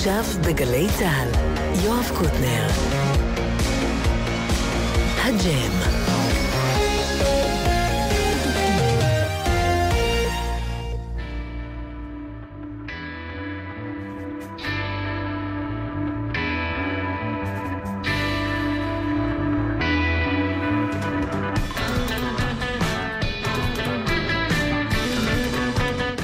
[0.00, 1.28] עכשיו בגלי צה"ל,
[1.84, 2.66] יואב קוטנר.
[5.24, 5.72] הג'ם.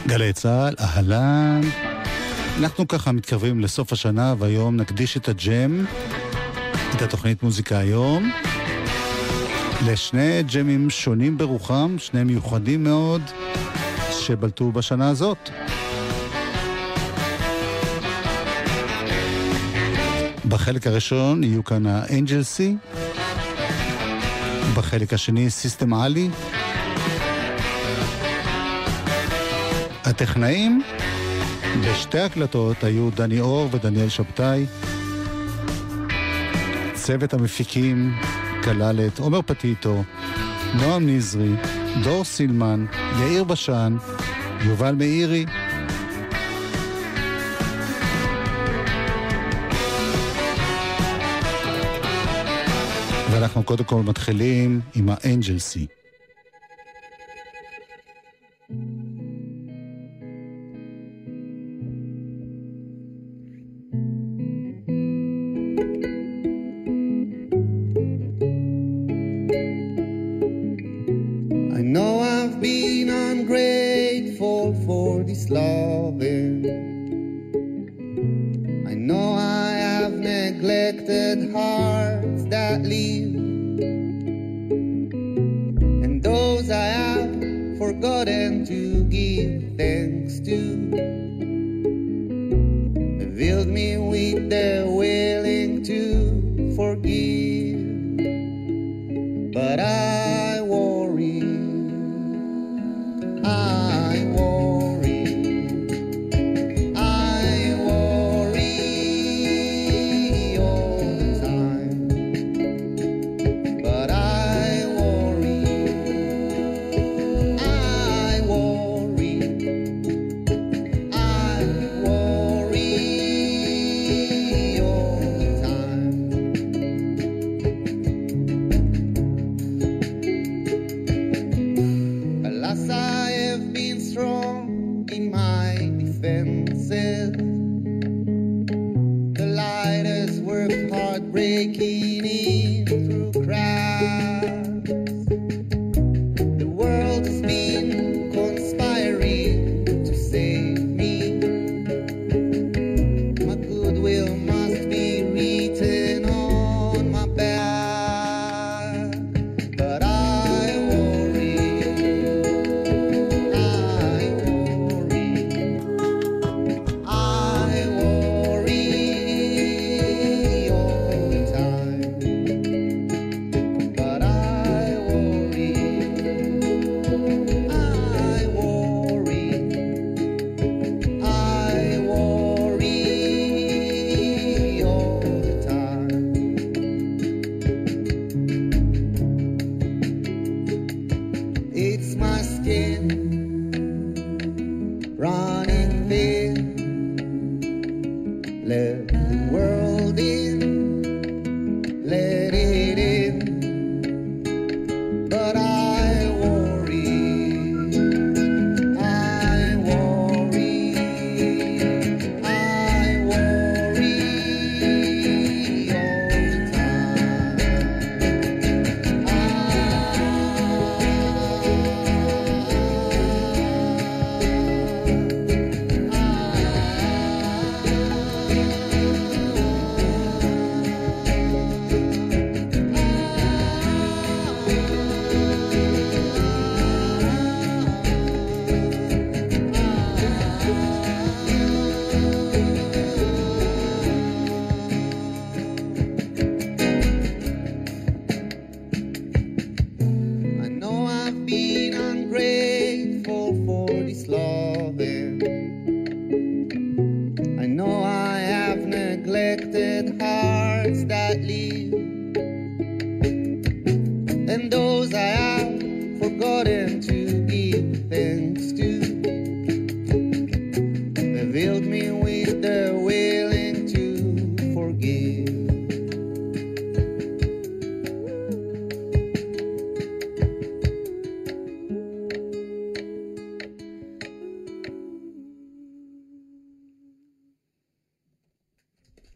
[0.06, 1.60] גלי צה"ל, אהלן.
[2.58, 5.84] אנחנו ככה מתקרבים לסוף השנה, והיום נקדיש את הג'ם,
[6.96, 8.30] את התוכנית מוזיקה היום,
[9.86, 13.22] לשני ג'מים שונים ברוחם, שני מיוחדים מאוד,
[14.10, 15.50] שבלטו בשנה הזאת.
[20.48, 22.76] בחלק הראשון יהיו כאן האנג'ל סי,
[24.76, 26.30] בחלק השני סיסטם עלי,
[30.04, 30.82] הטכנאים
[31.84, 34.66] בשתי הקלטות היו דני אור ודניאל שבתאי.
[36.94, 38.14] צוות המפיקים
[38.64, 40.02] כלל את עומר פטיטו,
[40.74, 41.50] נועם נזרי,
[42.04, 42.86] דור סילמן,
[43.20, 43.96] יאיר בשן,
[44.64, 45.46] יובל מאירי.
[53.30, 55.08] ואנחנו קודם כל מתחילים עם
[75.50, 76.64] loving.
[78.86, 83.34] I know I have neglected hearts that leave,
[86.04, 91.16] and those I have forgotten to give thanks to.
[93.36, 94.85] Filled me with their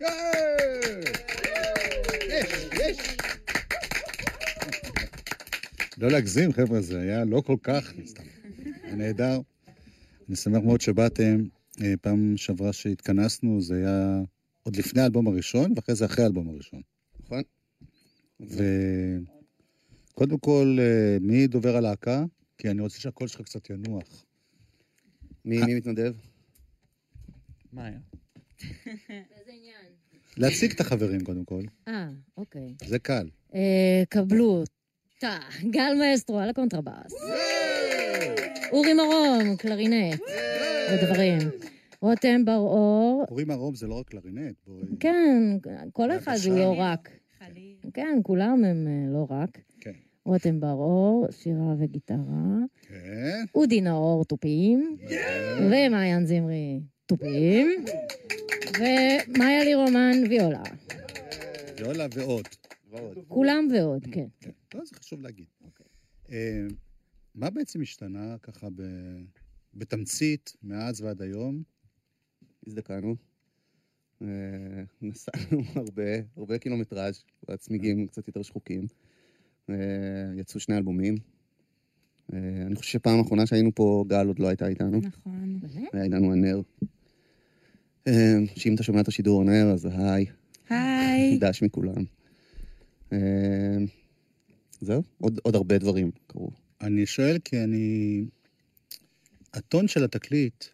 [0.00, 0.08] לא
[5.98, 8.22] להגזים, חבר'ה, זה היה לא כל כך, סתם.
[8.82, 9.40] היה נהדר.
[10.28, 11.44] אני שמח מאוד שבאתם.
[11.82, 14.20] אה, פעם שעברה שהתכנסנו, זה היה
[14.62, 16.80] עוד לפני האלבום הראשון, ואחרי זה אחרי האלבום הראשון.
[17.24, 17.42] נכון.
[20.10, 22.24] וקודם כל, אה, מי דובר הלהקה?
[22.58, 24.24] כי אני רוצה שהקול שלך קצת ינוח.
[25.44, 26.14] מי מי מתנדב?
[27.72, 27.98] מה היה?
[30.36, 32.74] להציג את החברים קודם כל, אה, אוקיי.
[32.84, 33.28] זה קל.
[33.54, 34.62] אה, קבלו
[35.14, 35.38] אותה,
[35.70, 37.14] גל מאסטרו על הקונטרבאס.
[38.72, 40.20] אורי מרום, קלרינט
[40.92, 41.38] ודברים.
[42.02, 44.82] רותם בר-אור, אורי מרום זה לא רק קלרינט, בואי...
[45.00, 45.58] כן,
[45.92, 46.36] כל אחד.
[46.46, 47.10] הוא לא רק.
[47.94, 49.58] כן, כולם הם אה, לא רק.
[49.80, 49.92] כן.
[50.24, 52.56] רותם בר-אור, שירה וגיטרה.
[52.82, 53.44] כן.
[53.54, 54.96] אודי נאור, תופים.
[55.58, 56.80] ומעיין זמרי,
[57.10, 57.84] תופים.
[58.78, 60.62] ומאיה לירומן, ויולה.
[61.78, 62.48] ויולה ועוד.
[63.28, 64.26] כולם ועוד, כן.
[64.40, 64.50] כן.
[64.74, 65.46] לא, זה חשוב להגיד.
[66.30, 66.66] אה,
[67.34, 68.82] מה בעצם השתנה ככה ב...
[69.74, 71.62] בתמצית, מאז ועד היום?
[72.66, 73.16] הזדקנו.
[74.22, 74.28] אה,
[75.02, 78.86] נסענו הרבה, הרבה קילומטראז' והצמיגים קצת יותר שחוקים.
[79.70, 79.74] אה,
[80.36, 81.14] יצאו שני אלבומים.
[82.32, 85.00] אה, אני חושב שפעם האחרונה שהיינו פה, גל עוד לא הייתה איתנו.
[85.02, 85.58] נכון.
[85.92, 86.60] היה איתנו הנר.
[88.06, 90.26] אה, שאם אתה שומע את השידור הנר, אז היי,
[90.68, 91.38] היי.
[91.40, 92.04] דש מכולם.
[93.12, 93.18] אה,
[94.80, 96.50] זהו, עוד, עוד הרבה דברים קרו.
[96.80, 98.24] אני שואל כי אני...
[99.54, 100.64] הטון של התקליט,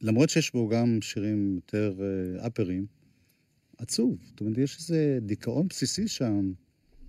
[0.00, 2.86] למרות שיש בו גם שירים יותר אה, אפרים,
[3.78, 4.16] עצוב.
[4.30, 6.52] זאת אומרת, יש איזה דיכאון בסיסי שם,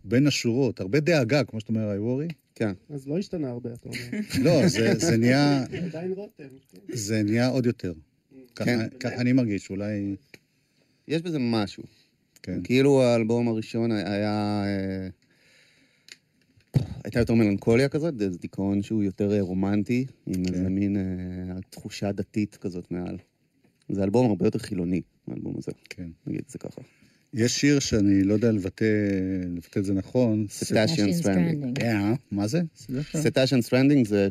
[0.04, 0.80] בין השורות.
[0.80, 2.28] הרבה דאגה, כמו שאתה אומר, היוורי.
[2.56, 2.74] כן.
[2.90, 4.20] אז לא השתנה הרבה, אתה אומר.
[4.44, 5.64] לא, זה, זה נהיה...
[5.86, 6.44] עדיין רותם.
[6.72, 6.78] כן.
[6.94, 7.94] זה נהיה עוד יותר.
[8.56, 8.88] ככה, כן.
[9.00, 10.16] ככה אני מרגיש, אולי...
[11.08, 11.84] יש בזה משהו.
[12.44, 12.64] כן.
[12.64, 14.64] כאילו האלבום הראשון היה...
[14.66, 15.08] אה,
[17.04, 20.54] הייתה יותר מלנכוליה כזאת, זה דיכאון שהוא יותר אה, רומנטי, עם כן.
[20.54, 23.18] איזה מין אה, תחושה דתית כזאת מעל.
[23.90, 26.08] זה אלבום הרבה יותר חילוני, האלבום הזה, כן.
[26.28, 26.82] נגיד את זה ככה.
[27.34, 28.86] יש שיר שאני לא יודע לבטא,
[29.56, 30.46] לבטא את זה נכון.
[30.50, 31.80] Cetacean stranding.
[31.80, 31.84] Stranding.
[31.84, 32.62] אה, מה זה?
[33.18, 34.30] Cetacean stranding זה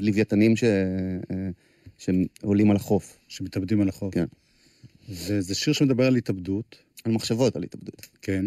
[0.00, 0.64] לוויתנים ש-
[2.08, 4.14] אה, שעולים על החוף, שמתאבדים על החוף.
[4.14, 4.26] כן.
[5.08, 8.06] וזה שיר שמדבר על התאבדות, על מחשבות על התאבדות.
[8.22, 8.46] כן.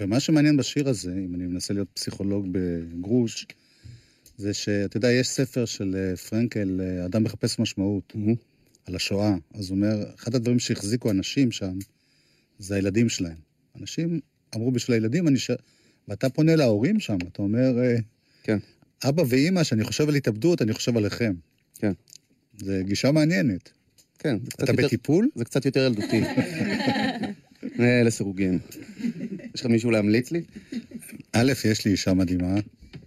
[0.00, 3.46] ומה שמעניין בשיר הזה, אם אני מנסה להיות פסיכולוג בגרוש,
[4.36, 8.34] זה שאתה יודע, יש ספר של אה, פרנקל, אה, אדם מחפש משמעות, מהמם.
[8.86, 9.34] על השואה.
[9.54, 11.78] אז הוא אומר, אחד הדברים שהחזיקו אנשים שם,
[12.58, 13.36] זה הילדים שלהם.
[13.80, 14.20] אנשים
[14.54, 15.50] אמרו, בשביל הילדים אני ש...
[16.08, 17.96] ואתה פונה להורים שם, אתה אומר, אה,
[18.42, 18.58] כן.
[19.04, 21.34] אבא ואימא, שאני חושב על התאבדות, אני חושב עליכם.
[21.74, 21.92] כן.
[22.58, 23.70] זו גישה מעניינת.
[24.18, 24.86] כן, זה קצת אתה יותר...
[24.86, 25.28] בטיפול?
[25.34, 26.22] זה קצת יותר ילדותי.
[27.80, 28.58] אה, לסירוגין.
[29.54, 30.42] יש לך מישהו להמליץ לי?
[31.32, 32.54] א', יש לי אישה מדהימה,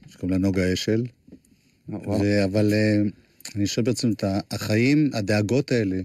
[0.09, 1.05] שקוראים לה נוגה אשל,
[1.93, 2.09] אה.
[2.09, 2.43] ו...
[2.43, 3.01] אבל אה,
[3.55, 6.01] אני שואל ברצינות, החיים, הדאגות האלה,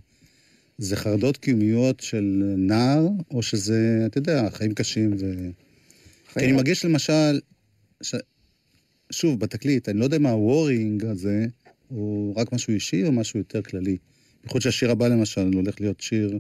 [0.78, 5.50] זה חרדות קיומיות של נער, או שזה, אתה יודע, חיים קשים ו...
[6.34, 7.40] כי אני מרגיש למשל,
[8.02, 8.14] ש...
[9.12, 11.46] שוב, בתקליט, אני לא יודע אם הוורינג הזה
[11.90, 13.96] הוא רק משהו אישי או משהו יותר כללי.
[14.42, 16.38] בייחוד שהשיר הבא למשל הולך להיות שיר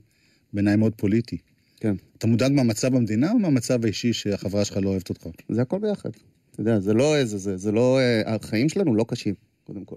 [0.52, 1.38] בעיניי מאוד פוליטי.
[1.80, 1.94] כן.
[2.18, 5.26] אתה מודאג מהמצב במדינה או מהמצב האישי שהחברה שלך לא אוהבת אותך?
[5.48, 6.10] זה הכל ביחד.
[6.50, 7.98] אתה יודע, זה לא איזה, זה, זה לא...
[7.98, 9.96] אה, החיים שלנו לא קשים, קודם כל.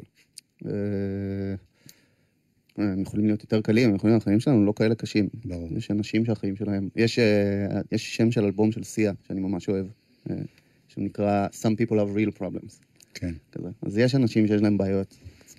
[0.65, 0.71] אה,
[2.77, 5.29] הם יכולים להיות יותר קלים, הם יכולים, החיים שלנו לא כאלה קשים.
[5.45, 5.69] ברור.
[5.77, 6.89] יש אנשים שהחיים שלהם...
[6.95, 9.85] יש, אה, יש שם של אלבום של סיה, שאני ממש אוהב,
[10.29, 10.35] אה,
[10.87, 12.73] שהוא נקרא Some People Have Real Problems,
[13.13, 13.33] כן.
[13.51, 13.69] כזה.
[13.81, 15.17] אז יש אנשים שיש להם בעיות.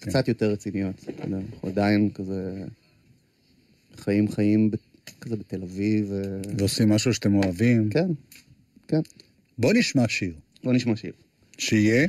[0.08, 0.94] קצת יותר רציניות.
[1.08, 2.64] אתה יודע, אנחנו עדיין כזה...
[3.96, 4.70] חיים חיים
[5.20, 6.12] כזה בתל אביב.
[6.12, 7.90] אה, ועושים משהו שאתם אוהבים.
[7.90, 8.08] כן,
[8.88, 9.00] כן.
[9.58, 10.34] בוא נשמע שיר.
[10.64, 11.12] בוא נשמע שיר.
[11.58, 12.08] שיהיה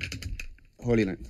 [0.76, 1.28] הולי לנד.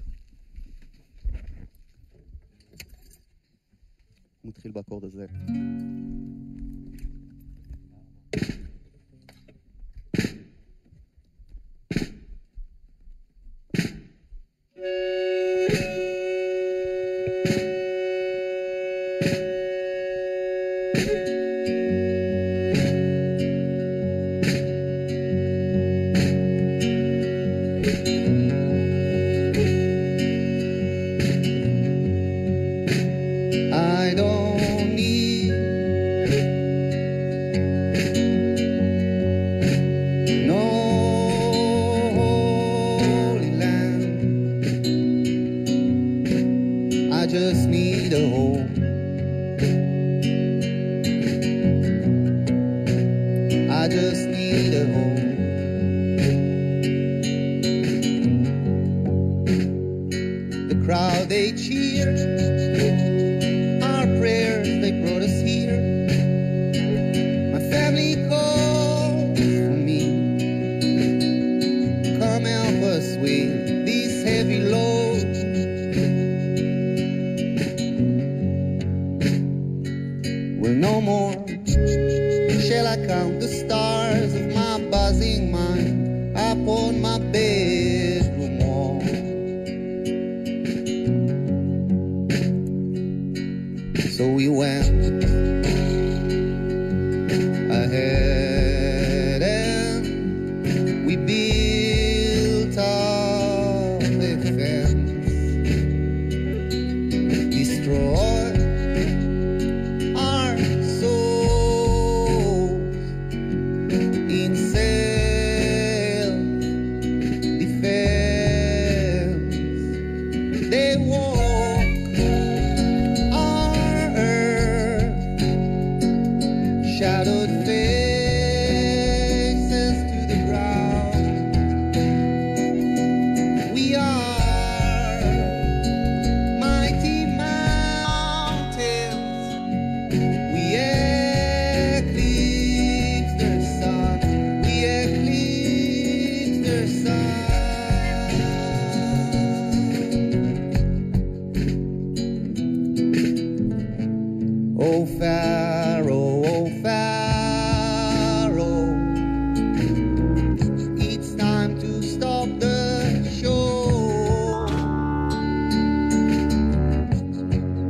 [4.41, 5.25] הוא מתחיל באקורד הזה.
[14.77, 15.74] I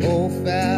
[0.05, 0.74] old fashioned.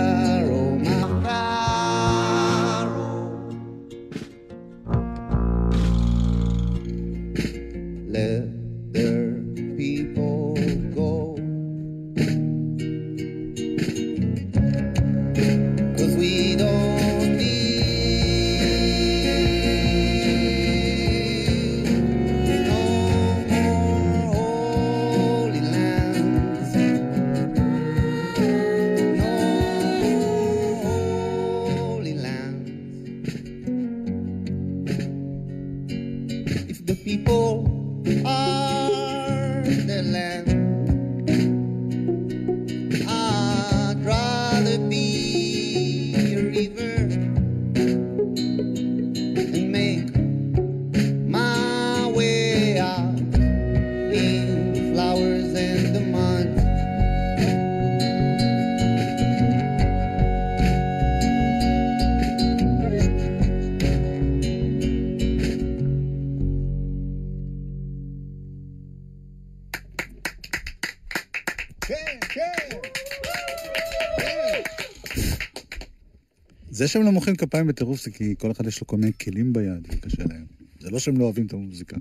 [76.87, 79.53] זה שהם לא מוחאים כפיים בטירוף זה כי כל אחד יש לו כל מיני כלים
[79.53, 80.45] ביד וקשה להם.
[80.79, 81.97] זה לא שהם לא אוהבים את המוזיקה.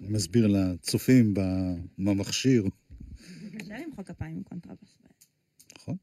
[0.00, 1.34] אני מסביר לצופים
[1.98, 2.64] במכשיר,
[3.58, 4.98] קשה למחוא כפיים עם קונטרבאס.
[5.76, 5.96] נכון?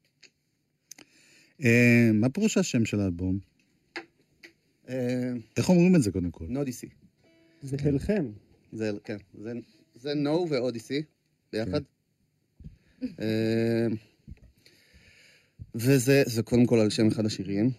[1.64, 3.40] אה, מה פירוש השם של האלבום?
[4.90, 6.46] אה, איך אומרים את זה קודם כל?
[6.50, 6.90] Nodyssey.
[7.62, 8.32] זה הלחם.
[8.72, 9.54] זה, כן, זה,
[9.96, 11.02] זה No ו Odyssey
[11.54, 11.82] ביחד.
[15.76, 17.70] אה, וזה זה קודם כל על שם אחד השירים,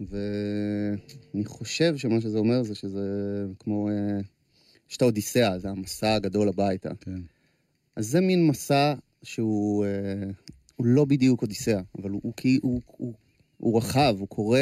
[0.00, 3.00] ואני חושב שמה שזה אומר זה שזה
[3.58, 3.88] כמו...
[3.88, 4.20] אה,
[4.90, 6.90] יש את האודיסאה, זה המסע הגדול הביתה.
[7.00, 7.20] כן.
[7.96, 10.30] אז זה מין מסע שהוא אה,
[10.76, 13.14] הוא לא בדיוק אודיסאה, אבל הוא, הוא, הוא, הוא,
[13.58, 14.58] הוא רחב, הוא קורא.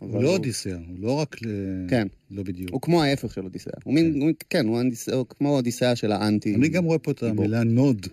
[0.00, 1.46] הוא לא אודיסאה, הוא לא רק ל...
[1.88, 2.06] כן.
[2.30, 2.70] לא בדיוק.
[2.70, 3.72] הוא כמו ההפך של אודיסאה.
[3.84, 6.54] הוא מין, הוא, כן, הוא, אודיסאה, הוא כמו האודיסאה של האנטי.
[6.54, 7.22] אני גם רואה פה את.
[7.22, 8.06] המילה נוד.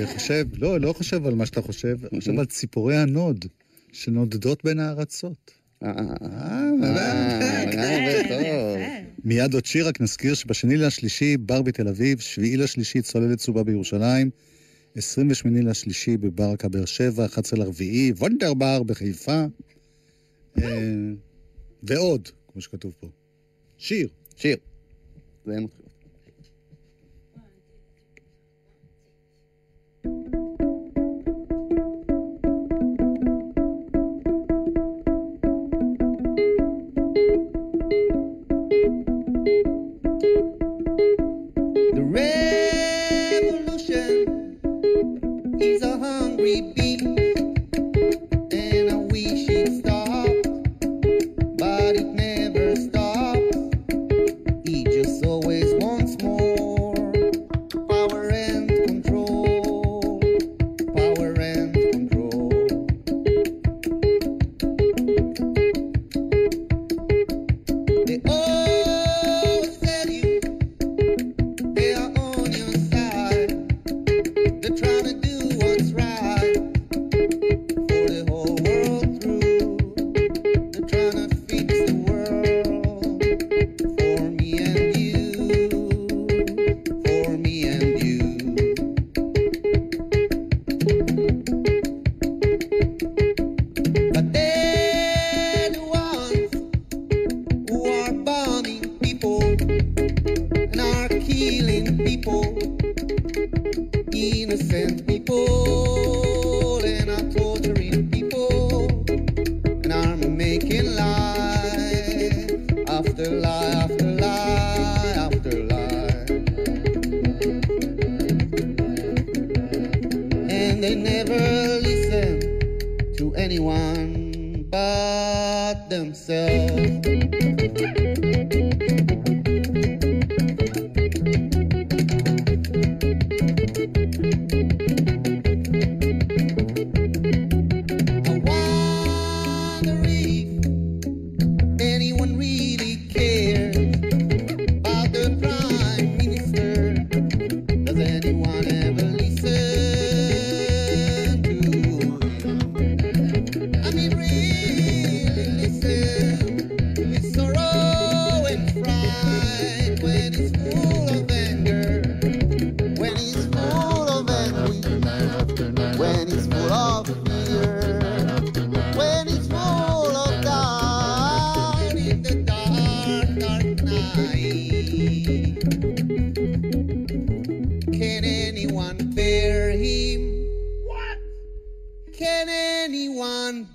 [0.00, 3.44] וחושב, לא, לא חושב על מה שאתה חושב, חושב על ציפורי הנוד,
[3.92, 5.50] שנודדות בין הארצות.
[5.82, 8.44] אה, אה, אה, אה, טוב.
[9.24, 14.30] מיד עוד שיר, רק נזכיר שבשני לשלישי בארבי תל אביב, שביעי לשלישי צוללת צהובה בירושלים,
[14.96, 19.44] 28 לשלישי בברקה באר שבע, 11 לרביעי, וונדרבר בחיפה,
[20.58, 21.12] אה,
[21.82, 23.06] ועוד, כמו שכתוב פה.
[23.78, 24.08] שיר.
[24.36, 24.56] שיר.
[25.46, 25.89] זה אין מתחיל.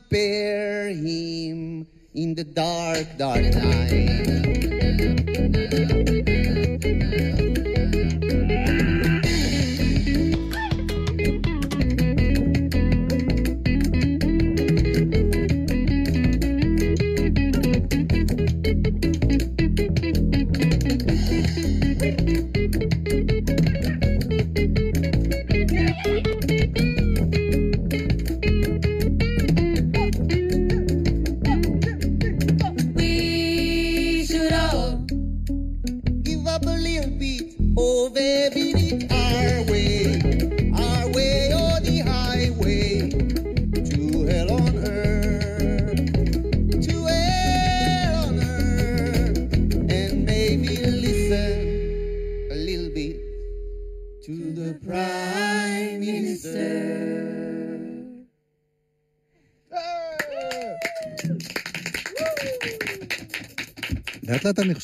[0.09, 4.74] Bear him in the dark, dark night?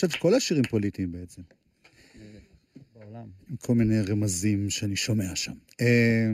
[0.06, 1.42] חושב שכל השירים פוליטיים בעצם.
[2.96, 3.28] בעולם.
[3.50, 5.54] עם כל מיני רמזים שאני שומע שם.
[5.82, 6.32] אה,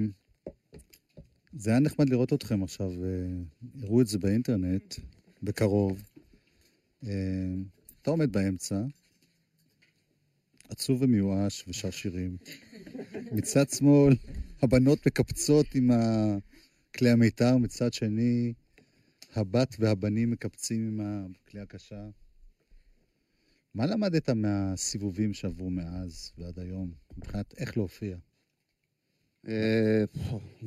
[1.54, 3.08] זה היה נחמד לראות אתכם עכשיו, אה,
[3.76, 4.96] יראו את זה באינטרנט
[5.44, 6.04] בקרוב.
[7.04, 7.12] אה,
[8.02, 8.82] אתה עומד באמצע,
[10.70, 12.38] עצוב ומיואש ושר שירים.
[13.32, 14.16] מצד שמאל,
[14.62, 15.92] הבנות מקפצות עם
[16.96, 18.54] כלי המיתר, מצד שני,
[19.36, 21.02] הבת והבנים מקפצים עם
[21.46, 22.04] הכלי הקשה.
[23.78, 28.18] מה למדת מהסיבובים שעברו מאז ועד היום, מבחינת איך להופיע?
[29.48, 30.04] אה,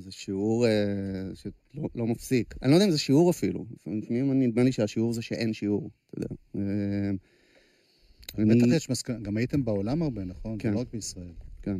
[0.05, 2.55] זה שיעור אה, שלא לא מפסיק.
[2.63, 3.65] אני לא יודע אם זה שיעור אפילו.
[3.87, 6.35] לפעמים נדמה לי שהשיעור זה שאין שיעור, אתה יודע.
[6.57, 7.11] אה,
[8.39, 10.57] בטח יש מסקנה, גם הייתם בעולם הרבה, נכון?
[10.59, 10.73] כן.
[10.73, 11.33] לא רק בישראל.
[11.63, 11.77] כן.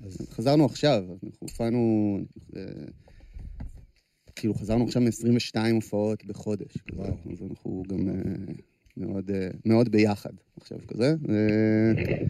[0.00, 2.18] אז חזרנו עכשיו, אנחנו הופענו...
[4.36, 6.76] כאילו, חזרנו עכשיו מ-22 הופעות בחודש.
[6.92, 7.16] וואו.
[7.32, 8.08] אז אנחנו גם
[8.96, 11.14] מאוד, אה, מאוד ביחד עכשיו כזה.
[11.28, 12.22] אה,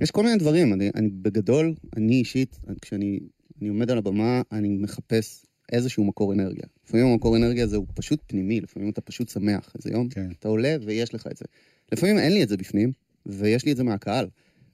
[0.00, 3.20] יש כל מיני דברים, אני, אני בגדול, אני אישית, כשאני
[3.60, 6.64] אני עומד על הבמה, אני מחפש איזשהו מקור אנרגיה.
[6.86, 9.72] לפעמים המקור אנרגיה הזה הוא פשוט פנימי, לפעמים אתה פשוט שמח.
[9.78, 10.30] איזה יום כן.
[10.38, 11.44] אתה עולה ויש לך את זה.
[11.92, 12.92] לפעמים אין לי את זה בפנים,
[13.26, 14.28] ויש לי את זה מהקהל.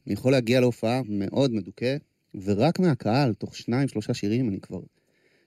[0.06, 1.96] אני יכול להגיע להופעה מאוד מדוכא,
[2.44, 4.80] ורק מהקהל, תוך שניים, שלושה שירים, אני כבר...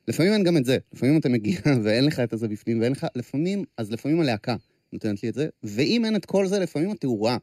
[0.07, 0.77] לפעמים אין גם את זה.
[0.93, 3.07] לפעמים אתה מגיע ואין לך את זה בפנים, ואין לך...
[3.15, 4.55] לפעמים, אז לפעמים הלהקה
[4.93, 7.37] נותנת לי את זה, ואם אין את כל זה, לפעמים התאורה.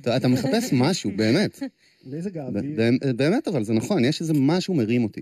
[0.00, 1.62] אתה, אתה מחפש משהו, באמת.
[2.06, 2.62] מזג האוויר.
[2.76, 5.20] ב- באמת, אבל זה נכון, יש איזה משהו מרים אותי.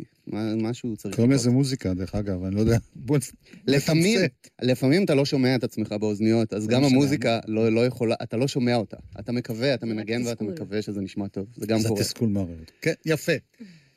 [0.57, 1.15] משהו צריך...
[1.15, 1.33] קוראים.
[1.33, 2.79] לזה מוזיקה, דרך אגב, אני לא יודע.
[2.95, 3.19] בוא
[3.67, 4.21] לפעמים.
[4.63, 6.85] לפעמים אתה לא שומע את עצמך באוזניות, אז זה גם.
[6.85, 8.97] המוזיקה לא, לא יכולה, אתה לא שומע אותה.
[9.21, 10.45] אתה מקווה, אתה זה מנגן ואתה.
[10.45, 11.47] מקווה שזה נשמע טוב.
[11.57, 12.01] זה גם זה קורה.
[12.01, 12.55] תסכול מעורר.
[12.81, 13.33] כן, יפה.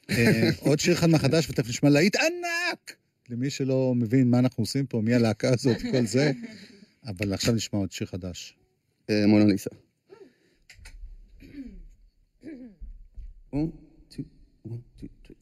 [0.09, 2.95] אה, עוד שיר אחד מהחדש, ותכף נשמע להיט ענק!
[3.29, 6.31] למי שלא מבין מה אנחנו עושים פה, מי הלהקה הזאת, כל זה.
[7.07, 8.55] אבל עכשיו נשמע עוד שיר חדש.
[9.09, 9.69] אה, מונליסה.
[13.53, 13.71] One,
[14.11, 14.23] two,
[14.67, 15.35] one, two, three.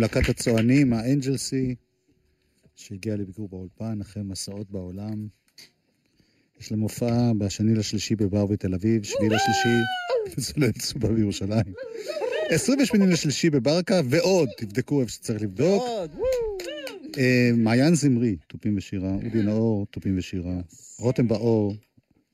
[0.00, 1.74] עם להקת הצוענים, האנג'לסי,
[2.76, 5.26] שהגיע לביקור באולפן אחרי מסעות בעולם.
[6.60, 9.76] יש להם הופעה בשני לשלישי בבר בתל אביב, שביעי לשלישי
[10.36, 11.74] בצולל צובה בירושלים.
[12.50, 15.82] 28 לשלישי בברקה, ועוד, תבדקו איפה שצריך לבדוק.
[17.18, 20.60] אה, מעיין זמרי, תופים ושירה, אודי נאור, תופים ושירה,
[20.98, 21.74] רותם באור,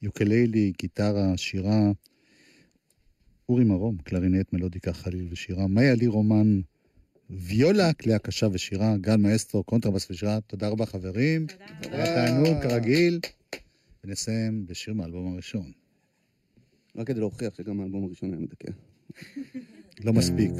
[0.02, 1.90] יוקללי, גיטרה, שירה,
[3.48, 6.61] אורי מרום, קלרינט, מלודיקה, חליל ושירה, מאיה לי רומן,
[7.30, 10.40] ויולה, כלי הקשה ושירה, גל מאסטרו, קונטרבס ושירה.
[10.40, 11.46] תודה רבה, חברים.
[11.82, 11.96] תודה.
[11.96, 12.04] רבה.
[12.04, 13.20] תענוג, כרגיל.
[14.04, 15.72] ונסיים בשיר מהאלבום הראשון.
[16.96, 18.72] רק כדי להוכיח שגם האלבום הראשון היה מדכא.
[20.04, 20.50] לא מספיק.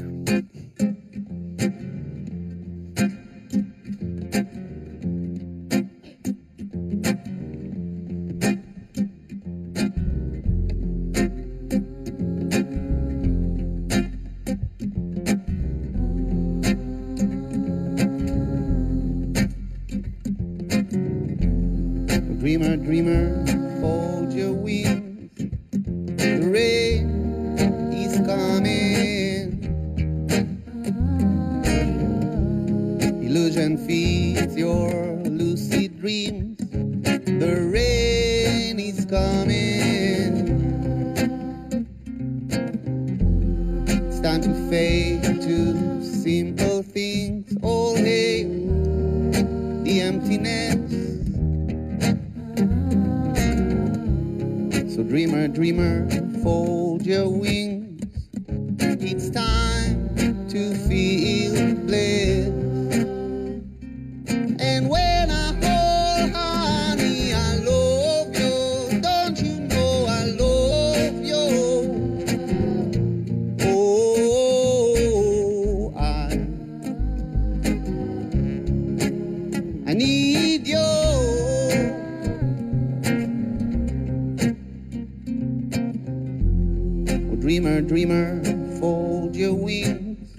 [87.57, 88.43] dreamer, dreamer,
[88.79, 90.29] fold your wings.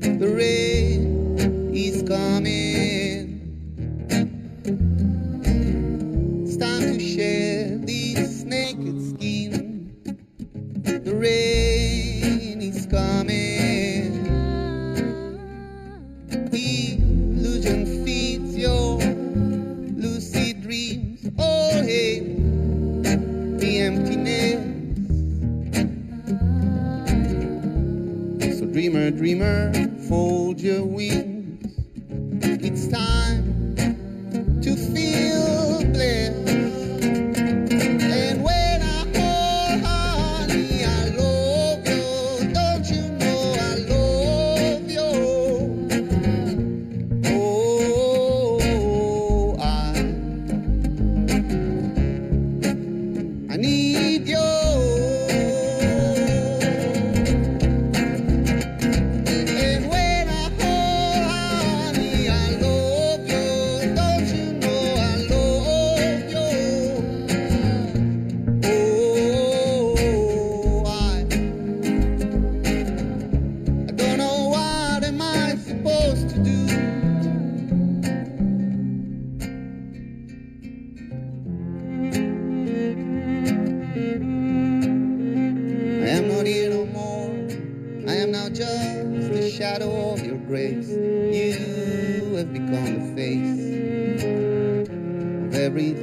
[0.00, 0.81] The rain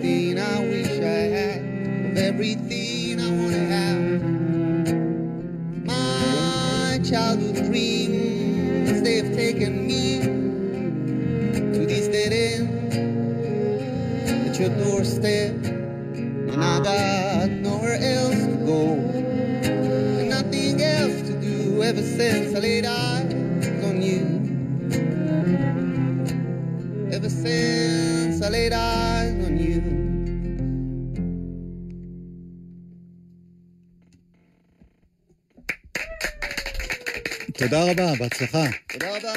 [0.09, 1.61] everything I wish I had,
[2.05, 4.01] of everything I want to have.
[5.85, 10.19] My childhood dreams, they've taken me
[11.73, 12.93] to this dead end
[14.47, 18.81] at your doorstep, and I got nowhere else to go
[19.63, 23.33] and nothing else to do ever since I laid eyes
[23.83, 24.39] on you.
[27.11, 29.08] Ever since I laid eyes
[37.69, 38.63] תודה רבה, בהצלחה.
[38.93, 39.33] תודה רבה.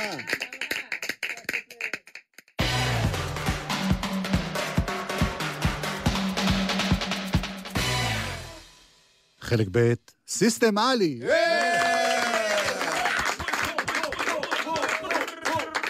[9.40, 9.92] חלק ב',
[10.28, 11.20] סיסטם עלי.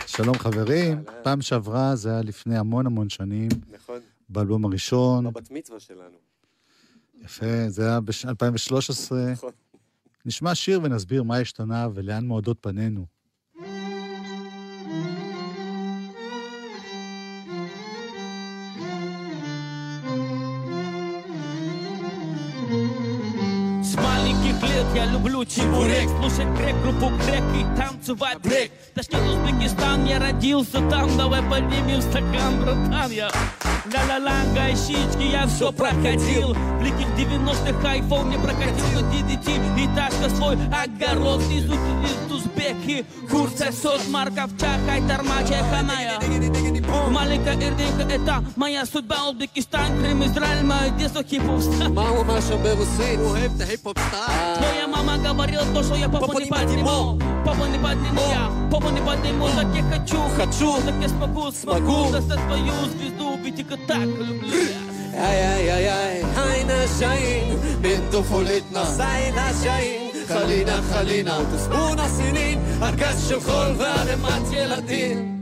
[0.06, 5.24] שלום חברים, פעם שעברה זה היה לפני המון המון שנים, נכון, באלבום הראשון.
[5.24, 6.18] בבת מצווה שלנו.
[7.24, 9.14] יפה, זה היה ב-2013.
[9.32, 9.50] נכון.
[10.24, 13.06] נשמע שיר ונסביר מה השתנה ולאן מועדות פנינו.
[24.94, 28.70] Я люблю чебурек, слушать грек, группу грек и танцевать брек.
[28.94, 33.30] Точнее, Узбекистан, я родился там, давай поднимем стакан, братан, я...
[33.84, 36.54] Ля-ля-ланга и щички, я все проходил.
[36.54, 43.04] В лихих 90-х айфон не прокатил, но DDT, этажка свой огород, изучили узбеки.
[43.30, 46.20] Курсы сот марков, чакай, тормачай, ханая.
[47.10, 51.62] Маленькая Ирдинка, это моя судьба, Узбекистан, Крым, Израиль, мое детство, хип-хоп.
[51.88, 53.20] Мама, Маша, был сын.
[53.20, 54.87] Но я הוא אוהב את ההיפ-הופ סטאר.
[54.87, 59.01] Моя мама говорила то, что я папу не подниму Папу не подниму я, папу не
[59.01, 64.05] подниму Так я хочу, хочу, так я смогу, смогу Достать свою звезду, ведь только так
[64.05, 72.59] люблю я איי איי איי איי, היינה שיין, בטופוליטנה, סיינה שיין, חלינה חלינה, ותסבון הסינין,
[72.81, 75.40] ארגז של חול וערימת ילדים.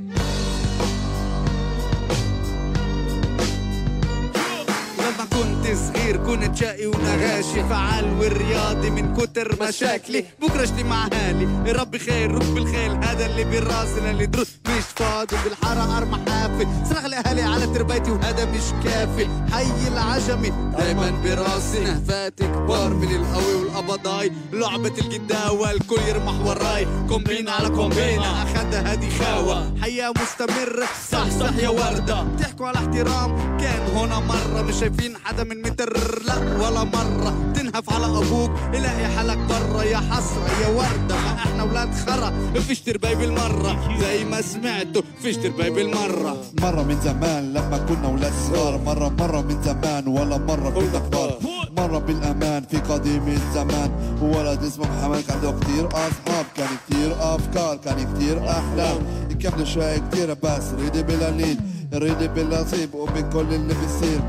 [5.20, 7.64] لما كنت صغير كنت شقي ونغاشي.
[7.68, 10.24] فعال والرياضي من كتر مشاكلي.
[10.42, 11.72] بكرة اشتي مع أهلي.
[11.72, 16.66] ربي خير ركب الخيل هذا اللي بالراس اللي دروس مش فاضي بالحارة أرمى حافي.
[16.90, 19.28] صرخ لأهلي على تربيتي وهذا مش كافي.
[19.52, 20.52] حي العجمي.
[20.78, 26.86] دايما براسي نهفات كبار من القوي والقبضاي لعبة الجداوة الكل يرمح وراي.
[27.08, 29.74] كومبينا على كومبينا اخدها هادي خاوة.
[29.82, 30.86] حياة مستمرة.
[31.12, 32.22] صح صح يا وردة.
[32.22, 33.58] بتحكوا على احترام.
[33.60, 37.52] كان هنا مرة مش شايفين حدا من متر؟ لا ولا مرة.
[37.54, 42.32] تنهف على أبوك الاقي حالك برا يا حسرة يا وردة ما إحنا ولاد خرا.
[42.60, 43.98] فيش ترباي بالمرة.
[44.00, 46.36] زي ما سمعتوا فيش ترباي بالمرة.
[46.60, 48.80] مرة من زمان لما كنا ولاد صغار.
[48.86, 51.38] مرة مرة من زمان ولا مرة كنا كبار
[51.76, 53.90] مرة بالأمان في قديم الزمان.
[54.22, 58.98] ولد اسمه محمد كان عنده كتير أصحاب كان كتير أفكار كان كتير أحلام.
[59.30, 61.58] يكملوا شوية كتير بس ريدي بالقليل
[61.94, 64.20] ريدي بالنصيب ومن كل اللي بيصير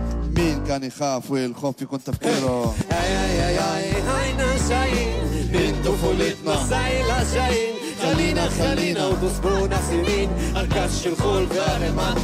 [0.71, 10.29] كان يخاف والخوف يكون تفكيره هاينا شايين من طفولتنا سعي لاجايين خلينا خلينا وتصبرون سنين
[10.55, 12.17] أركش الخول غارم عن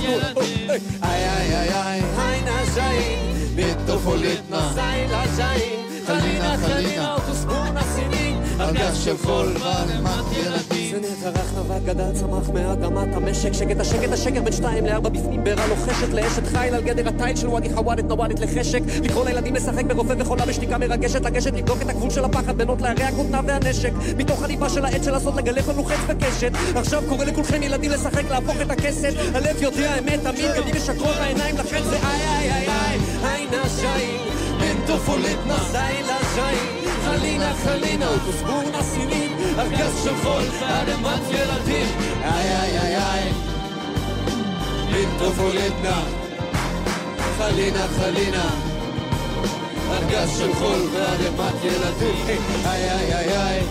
[1.03, 3.19] اي اي اي اي هاينا شايين
[3.57, 7.06] من طفولتنا سعي لاجايين خلينا خلينا
[8.67, 10.89] ארגז של חול וערימת ילדים.
[10.89, 13.53] שנערך נבט גדל צמח מאדמת המשק.
[13.53, 15.43] שקט השקט השקר בין שתיים לארבע בפנים.
[15.43, 18.79] בירה לוחשת לאשת חיל על גדר התיל של וואדי חוואדת נוואדת לחשק.
[19.03, 21.25] לקרוא לילדים לשחק ברופא וחולה בשתיקה מרגשת.
[21.25, 23.91] לגשת לבדוק את הגבול של הפחד בינות להרי הכותנה והנשק.
[24.17, 26.51] מתוך הליבה של העט של לעשות לגלף לנו חץ וקשת.
[26.75, 29.13] עכשיו קורא לכולכם ילדים לשחק להפוך את הכסת.
[29.33, 32.99] הלב יודע אמת תמיד גלים משקרות העיניים לכן זה איי איי איי איי.
[33.23, 34.19] איי נשאים
[34.59, 36.76] בנטו פולטנה זיילה ז'אים
[37.07, 41.87] חלינה חלינה ותוסבורנה סינין ארגז של חול וערימת ילדים
[42.23, 43.31] איי איי איי איי.
[44.91, 46.01] בנטו פולטנה
[47.37, 48.49] חלינה חלינה
[49.91, 53.63] ארגז של חול וערימת ילדים איי איי איי איי.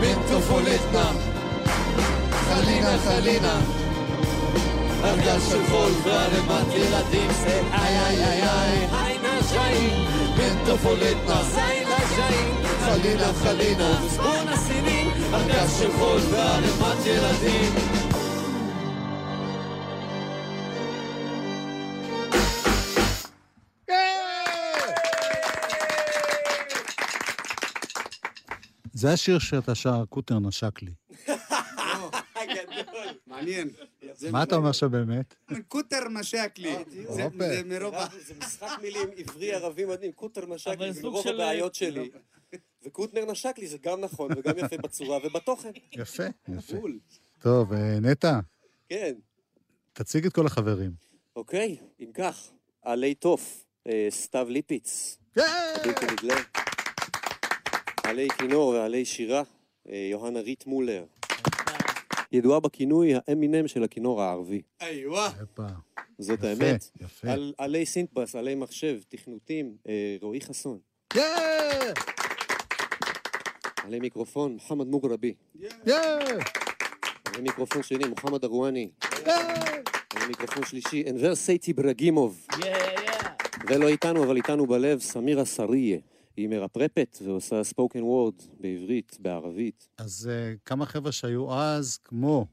[0.00, 1.10] בנטו פולטנה
[2.30, 3.60] חלינה חלינה
[5.04, 8.88] ארגז של חול וערימת ילדים זה איי איי איי איי.
[8.92, 9.90] היי נשאי
[10.36, 11.42] בנטו פולטנה
[12.18, 17.72] זיילה ז'אי חלינה חלינה בונה סינים ארגז של חול וערימת ילדים
[28.92, 30.92] זה השיר שאתה שר, קוטר נשק לי.
[33.26, 33.68] מעניין.
[34.18, 35.34] זה מה אתה אומר עכשיו באמת?
[35.68, 36.74] קוטר משק לי.
[37.08, 37.28] זה-
[37.64, 37.94] מרוב.
[38.26, 42.10] זה משחק מילים עברי-ערבי מדהים, קוטר נשק אבל לי, זה מרוב של- הבעיות שלי.
[42.82, 45.70] וקוטנר נשק לי, זה גם נכון וגם יפה בצורה ובתוכן.
[45.92, 46.76] יפה, יפה.
[47.38, 48.38] טוב, אה, נטע,
[48.88, 49.14] כן,
[49.92, 50.90] תציג את כל החברים.
[51.36, 52.50] אוקיי, אם כך,
[52.82, 55.18] עלי תוף, אה, סתיו ליפיץ,
[56.12, 56.40] נדלה.
[58.04, 59.42] עלי כינור ועלי שירה,
[59.88, 61.04] אה, יוהנה ריט מולר.
[62.32, 64.62] ידועה בכינוי האמינם של הכינור הערבי.
[64.80, 65.30] איווה.
[66.18, 66.90] זאת יפה, האמת.
[67.00, 67.30] יפה.
[67.32, 70.78] על עלי סינטבס, עלי מחשב, תכנותים, אה, רועי חסון.
[73.84, 75.34] עלי מיקרופון, מוחמד מוגרבי.
[75.86, 78.90] עלי מיקרופון שני, מוחמד ארואני.
[79.24, 82.56] עלי מיקרופון שלישי, אנבר סייטי ברגimov.
[83.68, 85.98] ולא איתנו, אבל איתנו בלב, סמירה סריה.
[86.38, 89.88] היא מרפרפת ועושה ספוקן וורד בעברית, בערבית.
[89.98, 92.46] אז אה, כמה חבר'ה שהיו אז, כמו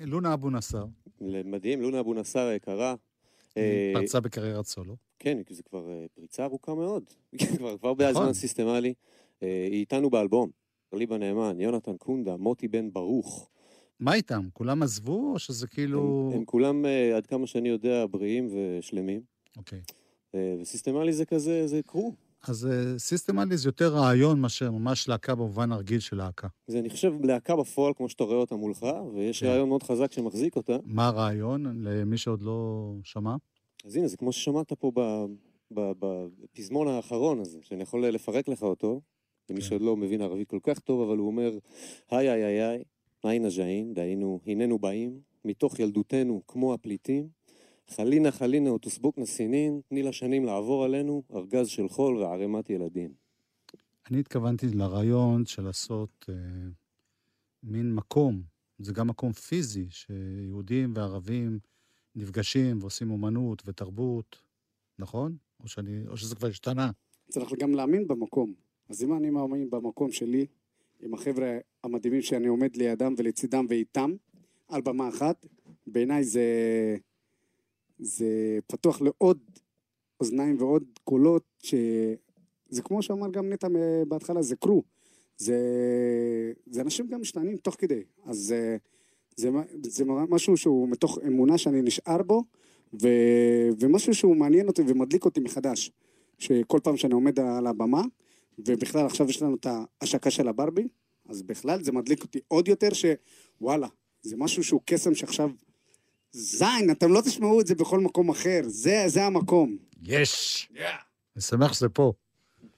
[0.00, 0.84] לונה אבו נסאר,
[1.20, 2.94] מדהים, לונה אבו נסאר היקרה.
[3.56, 4.96] אה, פרצה בקריירת סולו.
[5.18, 7.04] כן, זה כבר אה, פריצה ארוכה מאוד.
[7.56, 8.32] כבר כבר נכון.
[8.32, 8.94] סיסטמלי.
[9.42, 10.50] אה, היא איתנו באלבום.
[10.92, 13.50] ליבה נאמן, יונתן קונדה, מוטי בן ברוך.
[14.00, 14.48] מה איתם?
[14.52, 16.30] כולם עזבו, או שזה כאילו...
[16.32, 16.84] הם, הם כולם,
[17.16, 19.20] עד כמה שאני יודע, בריאים ושלמים.
[19.56, 19.80] אוקיי.
[20.60, 22.14] וסיסטמלי זה כזה, זה קרו.
[22.48, 22.68] אז
[22.98, 26.48] סיסטמלי זה יותר רעיון מאשר ממש להקה במובן הרגיל של להקה.
[26.66, 29.46] זה, אני חושב, להקה בפועל, כמו שאתה רואה אותה מולך, ויש כן.
[29.46, 30.76] רעיון מאוד חזק שמחזיק אותה.
[30.84, 33.36] מה הרעיון, למי שעוד לא שמע?
[33.84, 34.92] אז הנה, זה כמו ששמעת פה
[35.70, 39.00] בפזמון האחרון הזה, שאני יכול לפרק לך אותו,
[39.50, 39.66] למי כן.
[39.66, 41.58] שעוד לא מבין ערבית כל כך טוב, אבל הוא אומר,
[42.10, 42.82] היי היי היי היי,
[43.24, 47.28] היי נג'אין, דהיינו, הננו באים, מתוך ילדותנו כמו הפליטים,
[47.90, 53.12] חלינה חלינה ותוסבוקנה סינין, תני לשנים לעבור עלינו, ארגז של חול וערימת ילדים.
[54.10, 56.34] אני התכוונתי לרעיון של לעשות אה,
[57.62, 58.42] מין מקום,
[58.78, 61.58] זה גם מקום פיזי, שיהודים וערבים
[62.14, 64.42] נפגשים ועושים אומנות ותרבות,
[64.98, 65.36] נכון?
[65.62, 66.90] או, שאני, או שזה כבר השתנה.
[67.28, 68.54] צריך גם להאמין במקום.
[68.88, 70.46] אז אם אני מאמין במקום שלי,
[71.02, 74.12] עם החבר'ה המדהימים שאני עומד לידם ולצידם ואיתם,
[74.68, 75.46] על במה אחת,
[75.86, 76.44] בעיניי זה,
[78.00, 79.38] זה פתוח לעוד
[80.20, 83.68] אוזניים ועוד קולות, שזה כמו שאמר גם נטע
[84.08, 84.82] בהתחלה, זה קרו.
[85.36, 85.56] זה,
[86.66, 88.02] זה אנשים גם משתנים תוך כדי.
[88.24, 88.76] אז זה,
[89.36, 92.44] זה, מה- זה משהו שהוא מתוך אמונה שאני נשאר בו,
[93.02, 93.08] ו,
[93.80, 95.90] ומשהו שהוא מעניין אותי ומדליק אותי מחדש.
[96.38, 98.02] שכל פעם שאני עומד על הבמה,
[98.58, 99.66] ובכלל עכשיו יש לנו את
[100.00, 100.88] ההשקה של הברבי,
[101.28, 103.88] אז בכלל זה מדליק אותי עוד יותר שוואלה,
[104.22, 105.50] זה משהו שהוא קסם שעכשיו...
[106.32, 109.76] זין, אתם לא תשמעו את זה בכל מקום אחר, זה, זה המקום.
[110.02, 110.68] יש!
[111.36, 112.12] אני שמח שזה פה.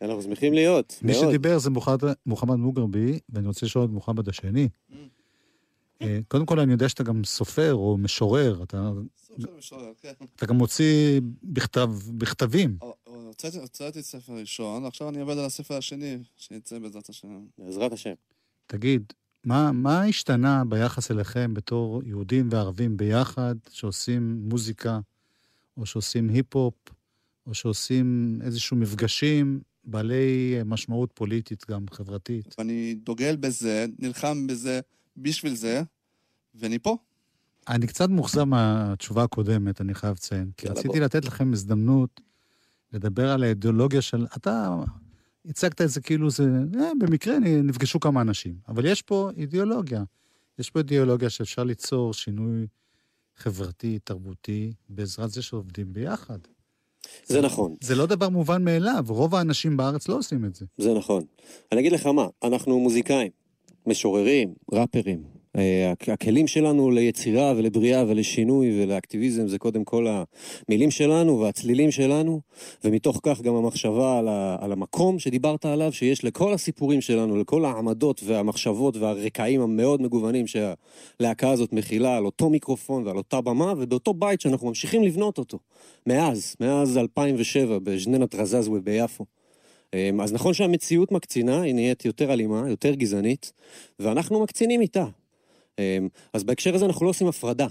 [0.03, 1.24] אנחנו שמחים להיות, מי מאוד.
[1.28, 4.68] שדיבר זה מוחמד, מוחמד מוגרבי, ואני רוצה לשאול את מוחמד השני.
[6.03, 8.90] אה, קודם כל, אני יודע שאתה גם סופר או משורר, אתה,
[9.40, 10.12] של משורר, כן.
[10.36, 12.76] אתה גם מוציא בכתב, בכתבים.
[13.05, 17.28] הוצאתי- הוצאתי ספר ראשון, עכשיו אני עובד על הספר השני, שיצא בעזרת השם.
[17.59, 18.12] בעזרת השם.
[18.66, 19.12] תגיד,
[19.45, 25.01] מה, מה השתנה ביחס אליכם בתור יהודים וערבים ביחד, שעושים מוזיקה,
[25.76, 26.74] או שעושים היפ-הופ,
[27.47, 32.55] או שעושים איזשהו מפגשים בעלי משמעות פוליטית, גם חברתית?
[32.59, 34.80] ואני דוגל בזה, נלחם בזה,
[35.16, 35.82] בשביל זה,
[36.55, 36.97] ואני פה.
[37.68, 40.51] אני קצת מאוכזב מהתשובה הקודמת, אני חייב לציין.
[40.57, 40.99] כי רציתי בוא.
[40.99, 42.20] לתת לכם הזדמנות
[42.93, 44.26] לדבר על האידיאולוגיה של...
[44.36, 44.76] אתה
[45.47, 46.45] הצגת את זה כאילו זה,
[46.80, 48.55] אה, במקרה נפגשו כמה אנשים.
[48.68, 50.03] אבל יש פה אידיאולוגיה.
[50.59, 52.66] יש פה אידיאולוגיה שאפשר ליצור שינוי
[53.36, 56.38] חברתי, תרבותי, בעזרת זה שעובדים ביחד.
[57.26, 57.74] זה נכון.
[57.80, 60.66] זה לא דבר מובן מאליו, רוב האנשים בארץ לא עושים את זה.
[60.78, 61.24] זה נכון.
[61.72, 63.30] אני אגיד לך מה, אנחנו מוזיקאים,
[63.86, 65.41] משוררים, ראפרים.
[65.57, 70.07] אה, הכ- הכלים שלנו ליצירה ולבריאה ולשינוי ולאקטיביזם זה קודם כל
[70.68, 72.40] המילים שלנו והצלילים שלנו,
[72.84, 77.64] ומתוך כך גם המחשבה על, ה, על המקום שדיברת עליו, שיש לכל הסיפורים שלנו, לכל
[77.64, 84.14] העמדות והמחשבות והרקעים המאוד מגוונים שהלהקה הזאת מכילה על אותו מיקרופון ועל אותה במה, ובאותו
[84.14, 85.59] בית שאנחנו ממשיכים לבנות אותו.
[86.07, 89.24] מאז, מאז 2007 בז'ננת רזזווה ביפו.
[89.94, 93.53] אמ, אז נכון שהמציאות מקצינה, היא נהיית יותר אלימה, יותר גזענית,
[93.98, 95.05] ואנחנו מקצינים איתה.
[95.78, 97.66] אמ, אז בהקשר הזה אנחנו לא עושים הפרדה.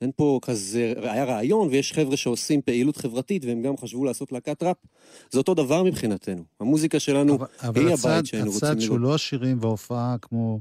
[0.00, 4.62] אין פה כזה, היה רעיון ויש חבר'ה שעושים פעילות חברתית והם גם חשבו לעשות להקת
[4.62, 4.76] ראפ.
[5.30, 6.44] זה אותו דבר מבחינתנו.
[6.60, 9.10] המוזיקה שלנו אבל היא הצד, הבית שהיינו רוצים הצד שהוא לראות.
[9.10, 10.60] לא השירים וההופעה, כמו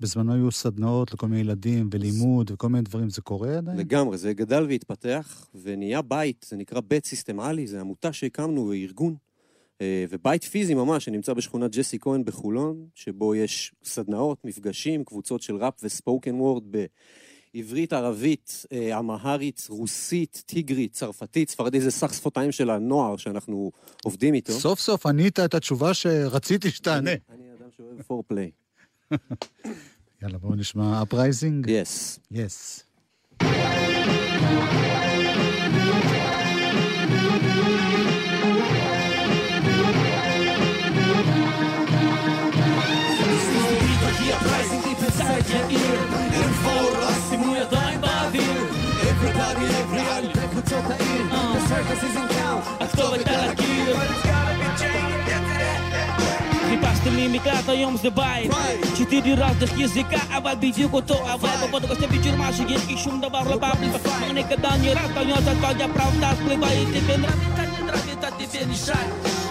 [0.00, 3.78] בזמנו היו סדנאות לכל מיני ילדים ולימוד וכל מיני דברים, זה קורה עדיין?
[3.78, 9.14] לגמרי, זה גדל והתפתח, ונהיה בית, זה נקרא בית סיסטמלי, זה עמותה שהקמנו וארגון.
[9.82, 15.56] אה, ובית פיזי ממש, שנמצא בשכונת ג'סי כהן בחולון, שבו יש סדנאות, מפגשים, קבוצות של
[15.56, 16.64] ראפ וספוקן וורד
[17.54, 23.72] בעברית, ערבית, אה, אמהרית, רוסית, טיגרית, צרפתית, ספרדית, זה סך שפתיים של הנוער שאנחנו
[24.04, 24.52] עובדים איתו.
[24.52, 27.10] סוף סוף ענית את התשובה שרציתי שתענה.
[27.10, 28.50] אני אדם שאוהב פורפליי.
[30.22, 31.70] יאללה, בואו נשמע uprising.
[31.70, 32.18] יס.
[32.30, 32.84] יס.
[33.42, 35.11] מגיע
[49.32, 53.96] everybody every عندك وتوقعين The circus isn't count הכתובת על הקיר
[56.68, 58.50] חיפשתי מימיקה את היום זה בית
[58.96, 63.72] צ'יטירי רזדך יזיקה אבל בדיוק אותו אבל בפודקאסט הביקיר מה שירקי שום דבר לא בא
[63.74, 68.46] בלי פאק נקדן ירדת יוצאת פעם יא פראוטה ספליבה איתי בן רבי תן רבי תן
[68.52, 69.41] תן נשאר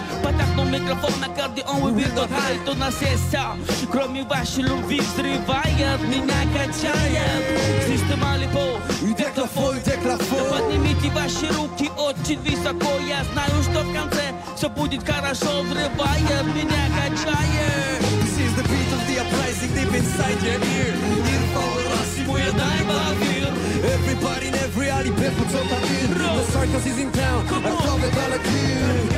[0.42, 1.28] Ciachnął mikrofon na
[1.66, 3.58] on łyby do hali To nas jest sam,
[3.90, 7.44] кроме вашей любви Взрывает меня, качает
[7.86, 13.80] System Алипо и Деклафо, и Деклафо да Поднимите ваши руки очень высоко Я знаю, что
[13.84, 19.72] в конце все будет хорошо Взрывает меня, качает This is the beat of the uprising
[19.76, 20.94] deep inside your ear
[21.26, 21.42] Мир
[22.26, 23.48] по я дай бавир
[23.94, 27.70] Everybody in every alley, pep puts on the beat The circus is in town, I
[27.70, 29.11] love it all clear.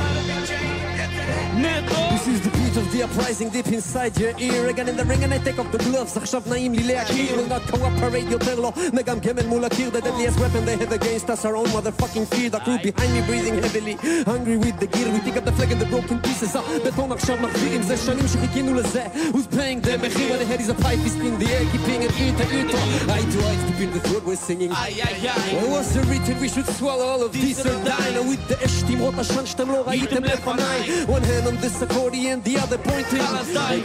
[1.65, 5.24] This is the beat of the uprising deep inside your ear Again in the ring
[5.24, 8.74] and I take off the gloves עכשיו נעים לי להכיר will not cooperate יותר לא
[8.94, 12.50] מגמגם אל מול הקיר The deadliest weapon they have against us our own motherfucking fear
[12.50, 13.96] The crew behind me breathing heavily
[14.32, 17.38] Hungry with the gear We pick up the flag and the broken pieces הבטון עכשיו
[17.42, 19.04] מחזירים זה שנים שחיכינו לזה
[19.34, 22.02] Who's paying the מחיר when the head is a pipe fist in the air Keeping
[22.08, 22.78] it ear to ear to
[23.14, 26.36] Eye to eye to feel the word we're singing איי איי איי It was written
[26.42, 29.72] we should swallow all of these or die Now with the אש תמרות עשן שאתם
[29.72, 33.17] לא ראיתם לפניי One hand on this accordion, the other jadę pointy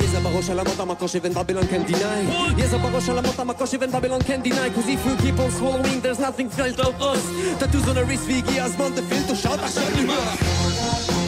[0.01, 2.25] Jeza barosh ala mota even Babylon can deny.
[2.57, 4.69] Jeza barosh ala mota even Babylon can deny.
[4.69, 7.23] Cause if you keep on swallowing there's nothing felt of us.
[7.59, 11.18] Tattoos on the wrist, we give us man to shout Asher Imara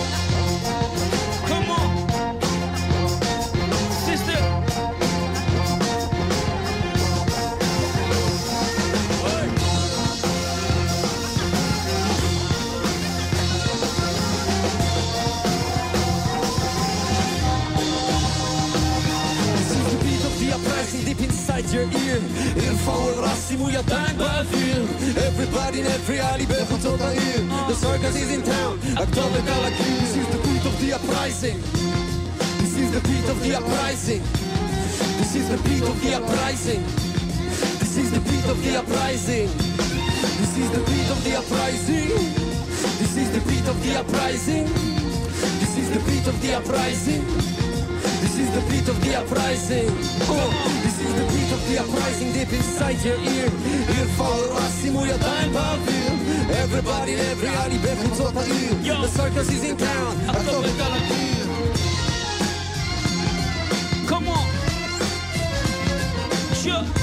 [22.81, 24.83] forward, but I see who you thank but feel.
[25.29, 27.11] Everybody in every alley, better to the.
[27.67, 31.57] The circus is in town, October Gala This is the beat of the uprising.
[32.61, 34.23] This is the beat of the uprising.
[35.19, 36.83] This is the beat of the uprising.
[37.79, 39.47] This is the beat of the uprising.
[40.41, 42.09] This is the beat of the uprising.
[42.99, 44.65] This is the beat of the uprising.
[45.61, 47.60] This is the beat of the uprising.
[48.21, 49.89] This is the beat of the uprising.
[50.29, 50.49] Oh,
[50.83, 53.49] this is the beat of the uprising deep inside your ear.
[53.87, 56.11] Bir follow us, simuya time pavir.
[56.63, 58.43] Everybody, every Ali Bebu Tota
[59.01, 60.15] The circus is in town.
[64.07, 64.47] Come on.
[66.61, 67.00] Sure.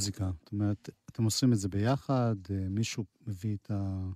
[0.00, 0.30] המוזיקה?
[0.44, 2.36] זאת אומרת, את אתם עושים את זה ביחד?
[2.50, 4.08] אה, מישהו מביא את, ה...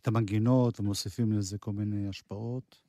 [0.00, 2.82] את המנגינות ומוסיפים לזה כל מיני השפעות?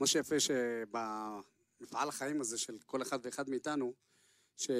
[0.00, 3.92] מה שיפה שבמפעל החיים הזה של כל אחד ואחד מאיתנו,
[4.56, 4.72] שכל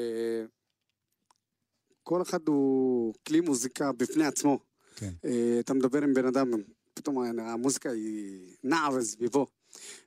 [2.22, 4.58] אחד הוא כלי מוזיקה בפני עצמו.
[4.96, 5.12] כן.
[5.24, 6.50] אה, אתה מדבר עם בן אדם,
[6.94, 9.46] פתאום המוזיקה היא נעה וסביבו.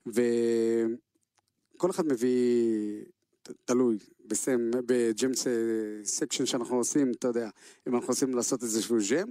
[0.05, 3.03] וכל אחד מביא,
[3.65, 5.47] תלוי, בסם, ב
[6.03, 7.49] jam session שאנחנו עושים, אתה יודע,
[7.87, 9.27] אם אנחנו רוצים לעשות איזשהו jam,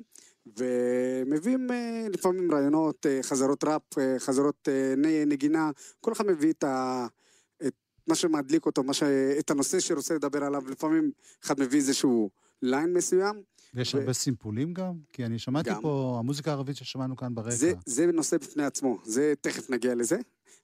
[0.57, 4.95] ומביאים אה, לפעמים רעיונות, אה, חזרות rap, אה, חזרות אה,
[5.27, 7.07] נגינה, כל אחד מביא את ה...
[7.67, 7.75] את
[8.07, 9.03] מה שמדליק אותו, מה ש...
[9.39, 11.11] את הנושא שרוצה לדבר עליו, לפעמים
[11.45, 12.31] אחד מביא איזשהו
[12.63, 13.43] line מסוים.
[13.75, 14.93] ויש ו- הרבה סימפולים גם?
[15.13, 15.83] כי אני שמעתי גם.
[15.83, 17.51] פה, המוזיקה הערבית ששמענו כאן ברקע.
[17.51, 20.19] זה, זה נושא בפני עצמו, זה תכף נגיע לזה,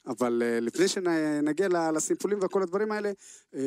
[0.06, 3.12] אבל uh, לפני שנגיע לסימפולים וכל הדברים האלה,
[3.54, 3.58] uh,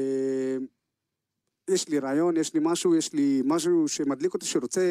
[1.70, 4.82] יש לי רעיון, יש לי משהו, יש לי משהו שמדליק אותי, שרוצה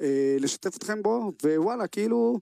[0.00, 0.04] uh,
[0.40, 2.40] לשתף אתכם בו, ווואלה, כאילו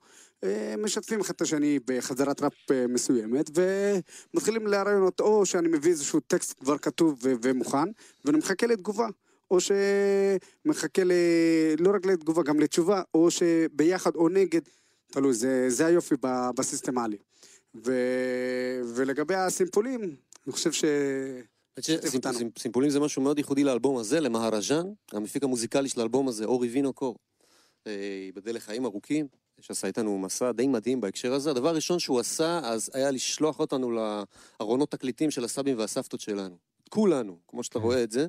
[0.78, 6.78] משתפים אחד את השני בחזרת ראפ מסוימת, ומתחילים לרעיונות, או שאני מביא איזשהו טקסט כבר
[6.78, 7.88] כתוב ומוכן,
[8.24, 9.08] ואני מחכה לתגובה.
[9.50, 11.12] או שמחכה ל...
[11.78, 14.60] לא רק לתגובה, גם לתשובה, או שביחד או נגד,
[15.06, 17.16] תלוי, זה, זה היופי ב- בסיסטמלי.
[17.74, 17.92] ו...
[18.94, 20.00] ולגבי הסימפולים,
[20.46, 20.84] אני חושב ש...
[22.58, 26.92] סימפולים זה משהו מאוד ייחודי לאלבום הזה, למהרז'אן, המפיק המוזיקלי של האלבום הזה, אורי וינו
[26.92, 27.16] קור,
[27.86, 27.92] אה,
[28.26, 29.26] ייבדל לחיים ארוכים,
[29.60, 31.50] שעשה איתנו מסע די מדהים בהקשר הזה.
[31.50, 33.90] הדבר הראשון שהוא עשה, אז היה לשלוח אותנו
[34.60, 36.56] לארונות תקליטים של הסבים והסבתות שלנו.
[36.88, 38.26] כולנו, כמו שאתה רואה את זה,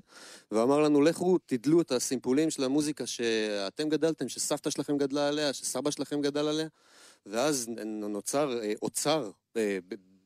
[0.51, 5.91] ואמר לנו, לכו, תדלו את הסימפולים של המוזיקה שאתם גדלתם, שסבתא שלכם גדלה עליה, שסבא
[5.91, 6.67] שלכם גדל עליה,
[7.25, 9.77] ואז נוצר אה, אוצר אה,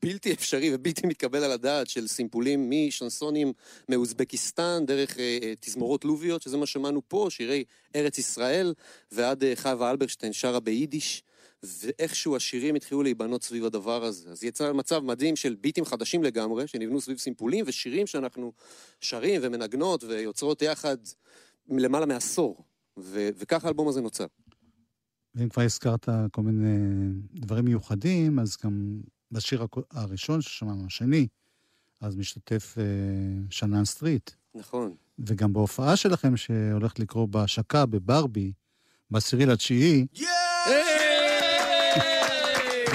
[0.02, 3.52] בלתי אפשרי ובלתי מתקבל על הדעת של סימפולים משנסונים
[3.88, 7.64] מאוזבקיסטן, דרך אה, תזמורות לוביות, שזה מה שמענו פה, שירי
[7.96, 8.74] ארץ ישראל,
[9.12, 11.22] ועד חווה אלברשטיין שרה ביידיש.
[11.62, 14.30] ואיכשהו השירים התחילו להיבנות סביב הדבר הזה.
[14.30, 18.52] אז יצא מצב מדהים של ביטים חדשים לגמרי, שנבנו סביב סימפולים, ושירים שאנחנו
[19.00, 20.96] שרים ומנגנות ויוצרות יחד
[21.68, 22.64] למעלה מעשור.
[22.98, 24.26] ו- וככה האלבום הזה נוצר.
[25.34, 29.00] ואם כבר הזכרת כל מיני דברים מיוחדים, אז גם
[29.32, 31.26] בשיר הראשון ששמענו, השני,
[32.00, 32.84] אז משתתף אה,
[33.50, 34.30] שנן סטריט.
[34.54, 34.94] נכון.
[35.18, 38.52] וגם בהופעה שלכם שהולכת לקרוא בהשקה בברבי,
[39.10, 40.06] בעשירי לתשיעי,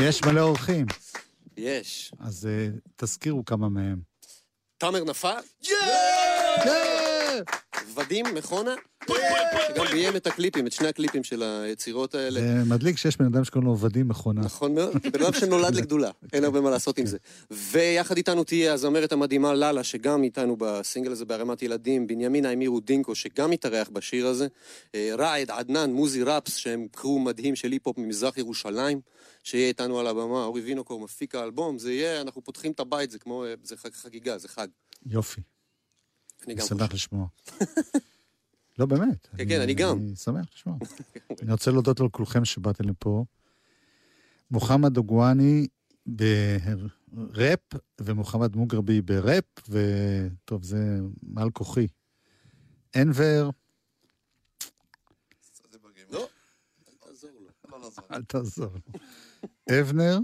[0.01, 0.85] יש מלא אורחים.
[1.57, 2.11] יש.
[2.19, 4.01] אז אה, תזכירו כמה מהם.
[4.77, 5.39] תאמר נפל?
[7.95, 8.75] ודים מכונה?
[9.67, 12.39] שגם ביים את הקליפים, את שני הקליפים של היצירות האלה.
[12.41, 14.41] זה מדליק שיש בן אדם שקוראים לו עובדים מכונה.
[14.41, 17.17] נכון מאוד, בן אדם שנולד לגדולה, אין הרבה מה לעשות עם זה.
[17.51, 23.15] ויחד איתנו תהיה הזמרת המדהימה לאלה, שגם איתנו בסינגל הזה בערימת ילדים, בנימין האמירו דינקו,
[23.15, 24.47] שגם מתארח בשיר הזה,
[24.95, 29.01] אה, ראעד, עדנן, מוזי רפס, שהם קרו מדהים של היפ-הופ ממזרח ירושלים,
[29.43, 33.19] שיהיה איתנו על הבמה, אורי וינוקור, מפיק האלבום, זה יהיה, אנחנו פותחים את הבית, זה
[33.19, 34.67] כמו, אה, זה חג- חגיגה, זה חג.
[35.05, 35.41] יופי.
[36.43, 37.27] אני אני גם שמח לשמוע.
[38.79, 39.27] לא, באמת.
[39.37, 39.97] כן, כן, אני גם.
[39.97, 40.77] אני שמח לשמוע.
[41.41, 43.25] אני רוצה להודות לכולכם שבאתם לפה.
[44.51, 45.67] מוחמד דוגואני
[46.05, 47.59] בראפ,
[48.01, 51.87] ומוחמד מוגרבי בראפ, וטוב, זה מעל כוחי.
[52.95, 53.49] אנבר,
[56.09, 56.27] לא,
[58.11, 58.77] אל תעזור.
[59.71, 60.19] אבנר,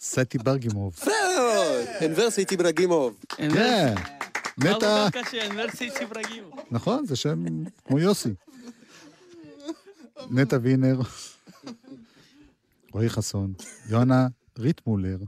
[0.00, 0.98] סטי ברגימוב.
[2.02, 3.20] אוניברסיטי ברגימוב.
[3.36, 3.94] כן,
[4.58, 5.08] נטע,
[5.44, 6.44] אוניברסיטי ברגים.
[6.70, 7.44] נכון, זה שם
[7.84, 8.34] כמו יוסי.
[10.30, 11.00] נטע וינר,
[12.92, 13.52] רועי חסון,
[13.88, 14.26] יונה
[14.58, 15.18] ריטמולר,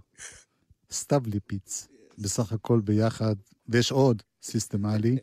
[0.92, 3.34] סתיו ליפיץ, בסך הכל ביחד,
[3.68, 5.18] ויש עוד, סיסטמלי.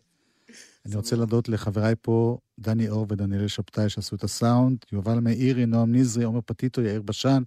[0.85, 5.95] אני רוצה להודות לחבריי פה, דני אור ודניאל שבתאי שעשו את הסאונד, יובל מאירי, נועם
[5.95, 7.43] נזרי, עומר פטיטו, יאיר בשן,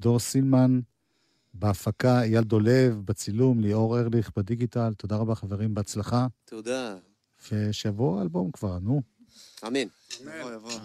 [0.00, 0.80] דור סילמן,
[1.54, 4.94] בהפקה, אייל דולב, בצילום, ליאור ארליך בדיגיטל.
[4.94, 6.26] תודה רבה, חברים, בהצלחה.
[6.44, 6.96] תודה.
[7.52, 9.02] ושיבוא האלבום כבר, נו.
[9.66, 9.88] אמן.
[10.20, 10.80] יבוא, יבוא.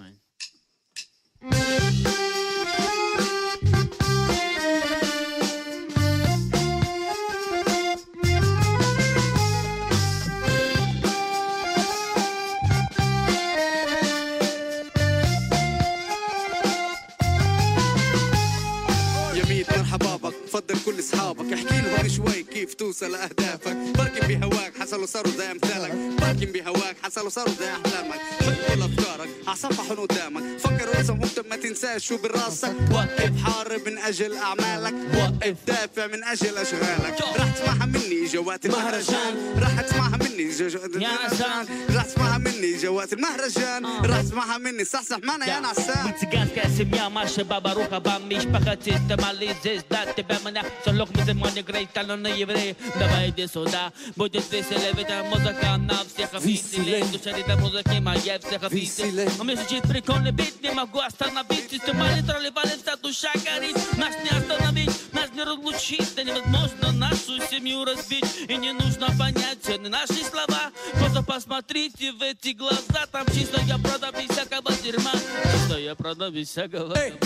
[20.59, 23.75] تفضل كل اصحابك احكي لهم شوي كيف توصل لأهدافك.
[23.97, 25.91] باركن بهواك حصلوا صاروا زي أمثالك.
[25.91, 28.19] باركن بهواك حصلوا صاروا زي أحلامك.
[28.41, 30.59] حط كل أفكارك هصفحهم قدامك.
[30.59, 32.75] فكر واسمهم ما تنساش شو براسك.
[32.91, 34.93] وقف حارب من أجل أعمالك.
[35.13, 37.21] وقف دافع من أجل أشغالك.
[37.37, 39.59] راح تسمعها مني جوات المهرجان.
[39.61, 41.95] راح تسمعها مني جوات المهرجان آه.
[41.95, 43.85] راح تسمعها مني جوات المهرجان.
[43.85, 45.59] راح تسمعها مني صحصح معنا يا.
[45.59, 50.17] نعسان متقاس كاسم يا ما شباب أروح ابام مش بختي تمالي زيز دات
[50.49, 54.91] меня Все лог мы зима не грей, талон на еврей Давай иди сюда, будет веселее
[54.93, 60.31] Ведь музыка на всех веселей Душа рита музыки моей всех веселей У меня звучит прикольный
[60.31, 66.15] бит, не могу остановить Система литрали валится, душа горит Нас не остановить, нас не разлучить
[66.15, 72.21] Да невозможно нашу семью разбить И не нужно понять не наши слова Просто посмотрите в
[72.21, 77.19] эти глаза Там чистая правда без всякого дерьма Чистая правда без всякого дерьма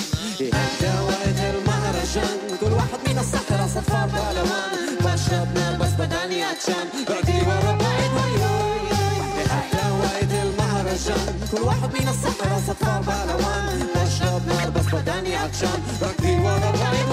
[0.80, 2.58] Давай, дерьма, рожан,
[6.64, 8.80] عطشان بعدي ورا بعيد ويوي
[9.84, 11.40] هواية المهرجان.
[11.52, 15.82] كل واحد من الصحراء صفار بالوان بشرب نار بس بداني عطشان.
[16.02, 17.08] بعدي ورا بعيد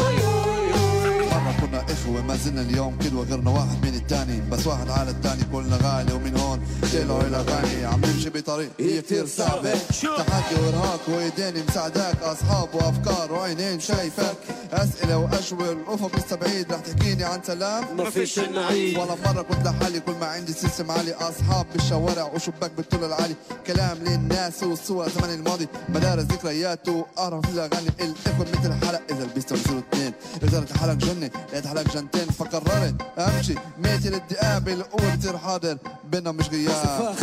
[1.33, 4.41] مرة كنا إخوة ما زلنا اليوم كل وغيرنا واحد من التاني.
[4.51, 6.61] بس واحد على التاني كلنا غالي ومن هون
[6.93, 12.23] طلعوا إلى غني عم نمشي بطريق هي كتير صعبة تحدي وإرهاق وإيدين مساعداك.
[12.23, 14.37] أصحاب وأفكار وعينين شايفك
[14.73, 17.85] أسئلة واشوي الافق بعيد رح تحكيني عن سلام.
[17.97, 18.99] مفيش نعيد.
[18.99, 21.12] ولا مرة كنت لحالي كل ما عندي سيستم عالي.
[21.12, 23.35] أصحاب بالشوارع وشباك بالطول العالي.
[23.66, 25.68] كلام للناس والصور زمان الماضي.
[25.89, 30.12] مدارس ذكريات واهرب في الاغاني الإخوة مثل حلق إذا البيست بصير اثنين
[30.43, 33.55] إذا حلق جنه لقيت حلق جنتين فقررت أمشي.
[33.79, 37.16] ميت الدئاب الأول بصير حاضر بينا مش غياب.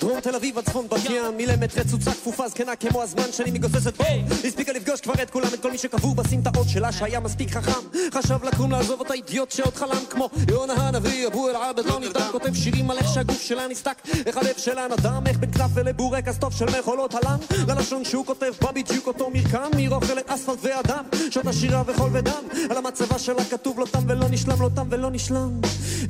[0.00, 1.36] דרום תל אביב עד צפון בת ים.
[1.36, 4.04] מילמט רצוצה כפופה זקנה כמו הזמן שאני מגוססת בו.
[4.44, 7.98] הספיקה לפגוש כבר את כולם את כל מי שקבור בסמטאות שלה שהיה מספיק חכם.
[8.14, 12.54] חשב לקום לעזוב אותה אידיוט שעוד חלם כמו יונה הנביא אבו אל-עבד לא נבדק כותב
[12.54, 14.02] שירים על איך שהגוף שלה נסתק.
[14.26, 17.38] איך הלב שלה נדם איך בין כנף ולבורקס טוב של מכולות הלם.
[17.68, 21.04] ללשון שהוא כותב בא בדיוק אותו מרקם מרוכלת אספלט ואדם.
[21.30, 22.42] שותה שירה וחול ודם.
[22.70, 25.60] על המצבה שלה כתוב לא תם ולא נשלם לא תם ולא נשלם.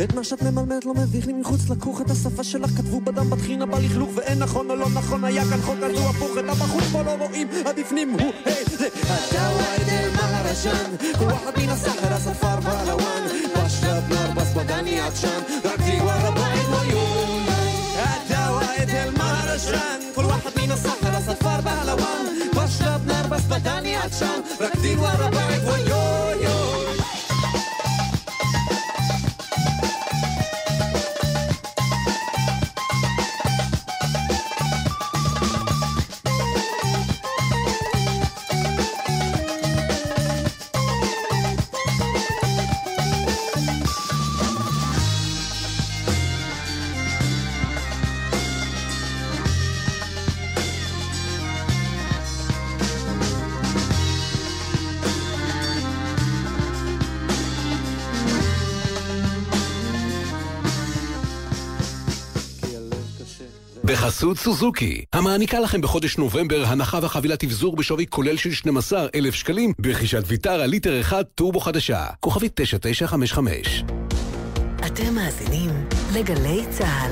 [0.05, 3.67] את מה שאת ממלמלת לא מביך לי מחוץ לקוך את השפה שלך כתבו בדם בטחינה
[3.76, 7.02] בלכלוך ואין נכון או לא נכון היה כאן חוק אז הוא הפוך את הבחור פה
[7.02, 13.24] לא רואים עד בפנים הוא היי זה الدواء المهرجان كل واحد من الصحراء صفار بالوان
[13.56, 17.46] بشرب نار بس بداني عطشان ركضي ورا بعيد ويوم
[18.16, 22.26] الدواء المهرجان كل واحد من الصحراء صفار بالوان
[22.56, 25.30] بشرب نار بس بداني عطشان ركضي ورا
[64.07, 70.23] בחסות סוזוקי, המעניקה לכם בחודש נובמבר הנחה וחבילת אבזור בשווי כולל של 12,000 שקלים ברכישת
[70.27, 72.07] ויטרה ליטר אחד טורבו חדשה.
[72.21, 73.85] כוכבית 9955.
[74.87, 75.71] אתם מאזינים
[76.15, 77.11] לגלי צה"ל.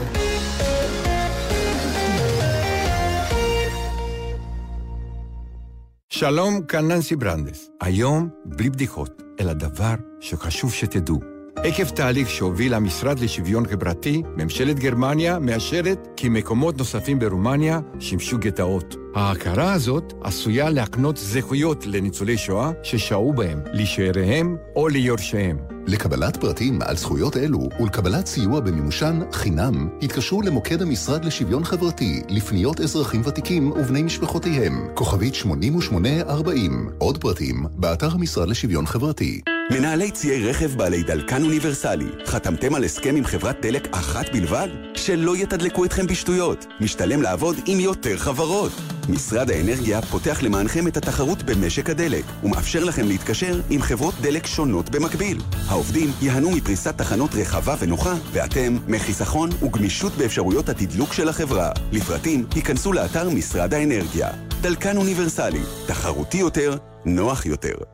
[6.11, 7.71] שלום, כאן ננסי ברנדס.
[7.81, 11.34] היום, בלי בדיחות, אלא דבר שחשוב שתדעו.
[11.57, 18.97] עקב תהליך שהוביל המשרד לשוויון חברתי, ממשלת גרמניה מאשרת כי מקומות נוספים ברומניה שימשו גטאות.
[19.15, 25.59] ההכרה הזאת עשויה להקנות זכויות לניצולי שואה ששהו בהם, לשאיריהם או ליורשיהם.
[25.87, 32.81] לקבלת פרטים על זכויות אלו ולקבלת סיוע במימושן חינם, התקשרו למוקד המשרד לשוויון חברתי לפניות
[32.81, 36.89] אזרחים ותיקים ובני משפחותיהם, כוכבית 8840.
[36.99, 39.41] עוד פרטים, באתר המשרד לשוויון חברתי.
[39.71, 44.69] מנהלי ציי רכב בעלי דלקן אוניברסלי, חתמתם על הסכם עם חברת דלק אחת בלבד?
[44.95, 46.67] שלא יתדלקו אתכם בשטויות.
[46.81, 48.73] משתלם לעבוד עם יותר חברות.
[49.09, 54.91] משרד האנרגיה פותח למענכם את התחרות במשק הדלק, ומאפשר לכם להתקשר עם חברות דלק שונות
[54.91, 55.41] במקביל.
[55.69, 61.71] העובדים ייהנו מפריסת תחנות רחבה ונוחה, ואתם מחיסכון וגמישות באפשרויות התדלוק של החברה.
[61.93, 64.29] לפרטים, היכנסו לאתר משרד האנרגיה.
[64.61, 67.94] דלקן אוניברסלי, תחרותי יותר, נוח יותר.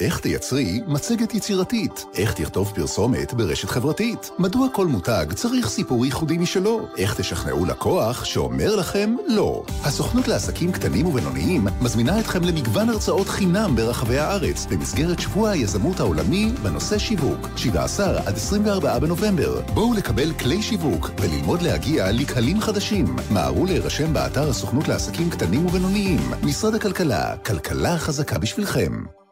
[0.00, 2.04] איך תייצרי מצגת יצירתית?
[2.14, 4.30] איך תכתוב פרסומת ברשת חברתית?
[4.38, 6.86] מדוע כל מותג צריך סיפור ייחודי משלו?
[6.98, 9.62] איך תשכנעו לקוח שאומר לכם לא?
[9.84, 16.52] הסוכנות לעסקים קטנים ובינוניים מזמינה אתכם למגוון הרצאות חינם ברחבי הארץ במסגרת שבוע היזמות העולמי
[16.62, 19.60] בנושא שיווק, 17 עד 24 בנובמבר.
[19.74, 23.16] בואו לקבל כלי שיווק וללמוד להגיע לקהלים חדשים.
[23.30, 26.20] מהרו להירשם באתר הסוכנות לעסקים קטנים ובינוניים.
[26.42, 29.23] משרד הכלכלה, כלכלה חזקה בשבילכם.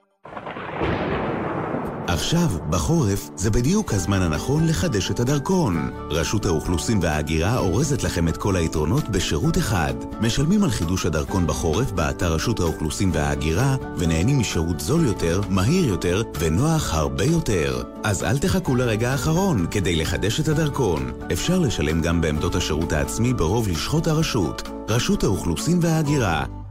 [2.12, 5.90] עכשיו, בחורף, זה בדיוק הזמן הנכון לחדש את הדרכון.
[6.10, 9.94] רשות האוכלוסין וההגירה אורזת לכם את כל היתרונות בשירות אחד.
[10.20, 16.22] משלמים על חידוש הדרכון בחורף באתר רשות האוכלוסין וההגירה, ונהנים משירות זול יותר, מהיר יותר,
[16.38, 17.82] ונוח הרבה יותר.
[18.04, 21.12] אז אל תחכו לרגע האחרון כדי לחדש את הדרכון.
[21.32, 24.68] אפשר לשלם גם בעמדות השירות העצמי ברוב לשכות הרשות.
[24.88, 26.61] רשות האוכלוסין וההגירה.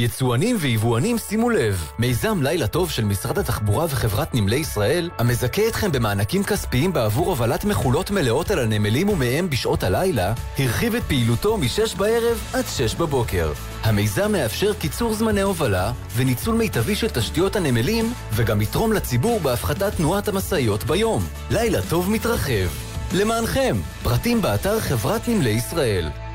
[0.00, 5.92] יצואנים ויבואנים שימו לב, מיזם לילה טוב של משרד התחבורה וחברת נמלי ישראל המזכה אתכם
[5.92, 11.96] במענקים כספיים בעבור הובלת מכולות מלאות על הנמלים ומהם בשעות הלילה, הרחיב את פעילותו מ-6
[11.96, 13.52] בערב עד 6 בבוקר.
[13.82, 20.28] המיזם מאפשר קיצור זמני הובלה וניצול מיטבי של תשתיות הנמלים וגם יתרום לציבור בהפחתת תנועת
[20.28, 21.22] המשאיות ביום.
[21.50, 22.68] לילה טוב מתרחב.
[23.14, 26.29] למענכם, פרטים באתר חברת נמלי ישראל.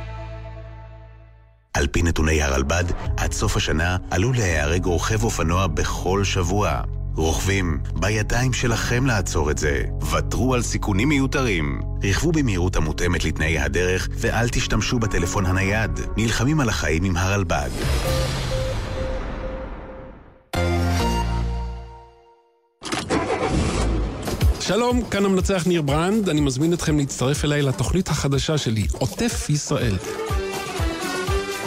[1.76, 2.84] על פי נתוני הרלב"ד,
[3.18, 6.82] עד סוף השנה עלול להיהרג רוכב אופנוע בכל שבוע.
[7.16, 9.84] רוכבים, בידיים שלכם לעצור את זה.
[10.12, 11.82] ותרו על סיכונים מיותרים.
[12.04, 16.00] רכבו במהירות המותאמת לתנאי הדרך, ואל תשתמשו בטלפון הנייד.
[16.18, 17.70] נלחמים על החיים עם הרלב"ד.
[24.60, 29.96] שלום, כאן המנצח ניר ברנד, אני מזמין אתכם להצטרף אליי לתוכנית החדשה שלי, עוטף ישראל.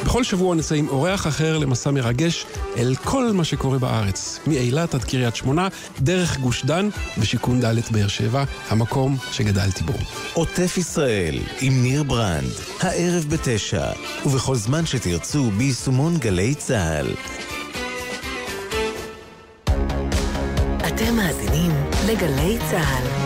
[0.09, 2.47] בכל שבוע נסע עם אורח אחר למסע מרגש
[2.77, 5.69] אל כל מה שקורה בארץ, מאילת עד קריית שמונה,
[6.01, 6.89] דרך גוש דן
[7.19, 9.93] ושיכון ד' באר שבע, המקום שגדלתי בו.
[10.35, 12.51] עוטף ישראל עם ניר ברנד,
[12.81, 13.91] הערב בתשע,
[14.27, 17.15] ובכל זמן שתרצו ביישומון גלי צה"ל.
[20.89, 21.71] אתם מאזינים
[22.07, 23.18] לגלי צה"ל.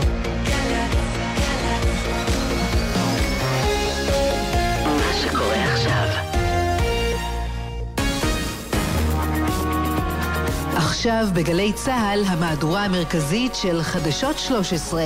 [11.03, 15.05] עכשיו בגלי צה"ל, המהדורה המרכזית של חדשות 13.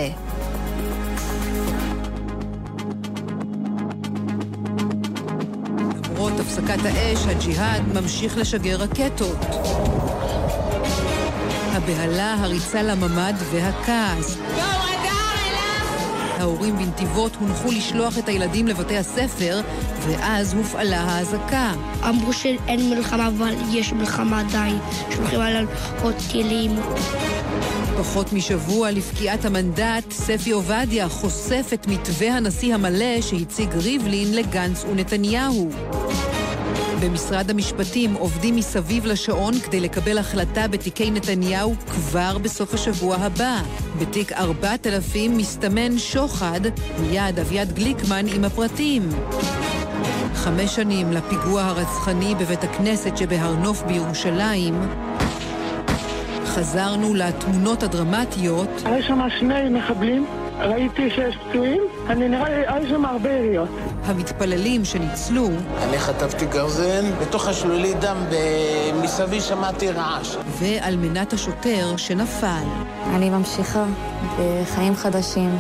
[6.05, 9.39] למרות הפסקת האש, הג'יהאד ממשיך לשגר רקטות.
[11.73, 14.37] הבהלה, הריצה לממ"ד והכעס.
[16.47, 19.61] ההורים בנתיבות הונחו לשלוח את הילדים לבתי הספר,
[20.07, 21.73] ואז הופעלה האזעקה.
[22.09, 24.79] אמרו שאין מלחמה, אבל יש מלחמה עדיין.
[25.11, 25.69] שולחים עלינו
[26.03, 26.71] עוד טילים.
[27.99, 35.71] פחות משבוע לפקיעת המנדט, ספי עובדיה חושף את מתווה הנשיא המלא שהציג ריבלין לגנץ ונתניהו.
[37.01, 43.63] במשרד המשפטים עובדים מסביב לשעון כדי לקבל החלטה בתיקי נתניהו כבר בסוף השבוע הבא.
[44.01, 46.61] בתיק 4000 מסתמן שוחד,
[47.01, 49.03] מיד אביעד גליקמן עם הפרטים.
[50.35, 54.75] חמש שנים לפיגוע הרצחני בבית הכנסת שבהר נוף בירושלים.
[56.45, 58.69] חזרנו לתמונות הדרמטיות.
[58.85, 60.27] היו שם שני מחבלים,
[60.59, 63.69] ראיתי שיש פצועים, אני נראה לי, היו שם הרבה יריות.
[64.07, 65.49] המתפללים שניצלו.
[65.83, 68.17] אני חטפתי גרזן, בתוך השלולי דם
[69.03, 70.37] מסביב שמעתי רעש.
[70.59, 72.65] ועל מנת השוטר שנפל.
[73.15, 73.85] אני ממשיכה
[74.39, 75.59] בחיים חדשים.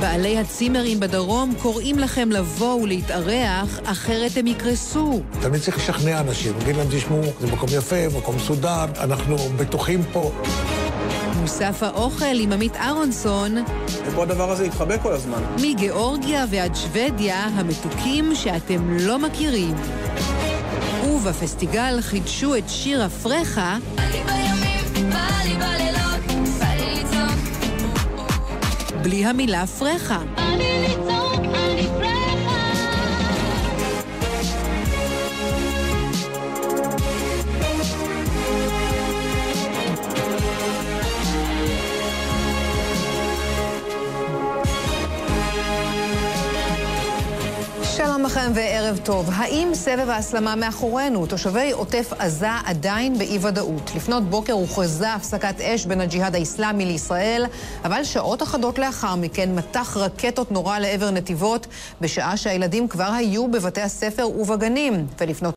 [0.00, 5.20] בעלי הצימרים בדרום קוראים לכם לבוא ולהתארח, אחרת הם יקרסו.
[5.40, 10.32] תמיד צריך לשכנע אנשים, להגיד להם, תשמעו, זה מקום יפה, מקום מסודר, אנחנו בטוחים פה.
[11.44, 13.56] מוסף האוכל עם עמית אהרונסון.
[14.06, 15.42] ופה הדבר הזה יתחבא כל הזמן.
[15.62, 19.74] מגיאורגיה ועד שוודיה, המתוקים שאתם לא מכירים.
[21.04, 23.78] ובפסטיגל חידשו את שיר הפרחה.
[29.02, 30.22] בלי המילה פרחה.
[30.38, 31.23] אני לצעוק,
[48.24, 49.28] שלום לכם וערב טוב.
[49.32, 51.26] האם סבב ההסלמה מאחורינו?
[51.26, 53.90] תושבי עוטף עזה עדיין באי-ודאות.
[53.96, 57.46] לפנות בוקר הוכרזה הפסקת אש בין הג'יהאד האיסלאמי לישראל,
[57.84, 61.66] אבל שעות אחדות לאחר מכן מטח רקטות נורה לעבר נתיבות,
[62.00, 65.06] בשעה שהילדים כבר היו בבתי הספר ובגנים.
[65.20, 65.52] ולפנות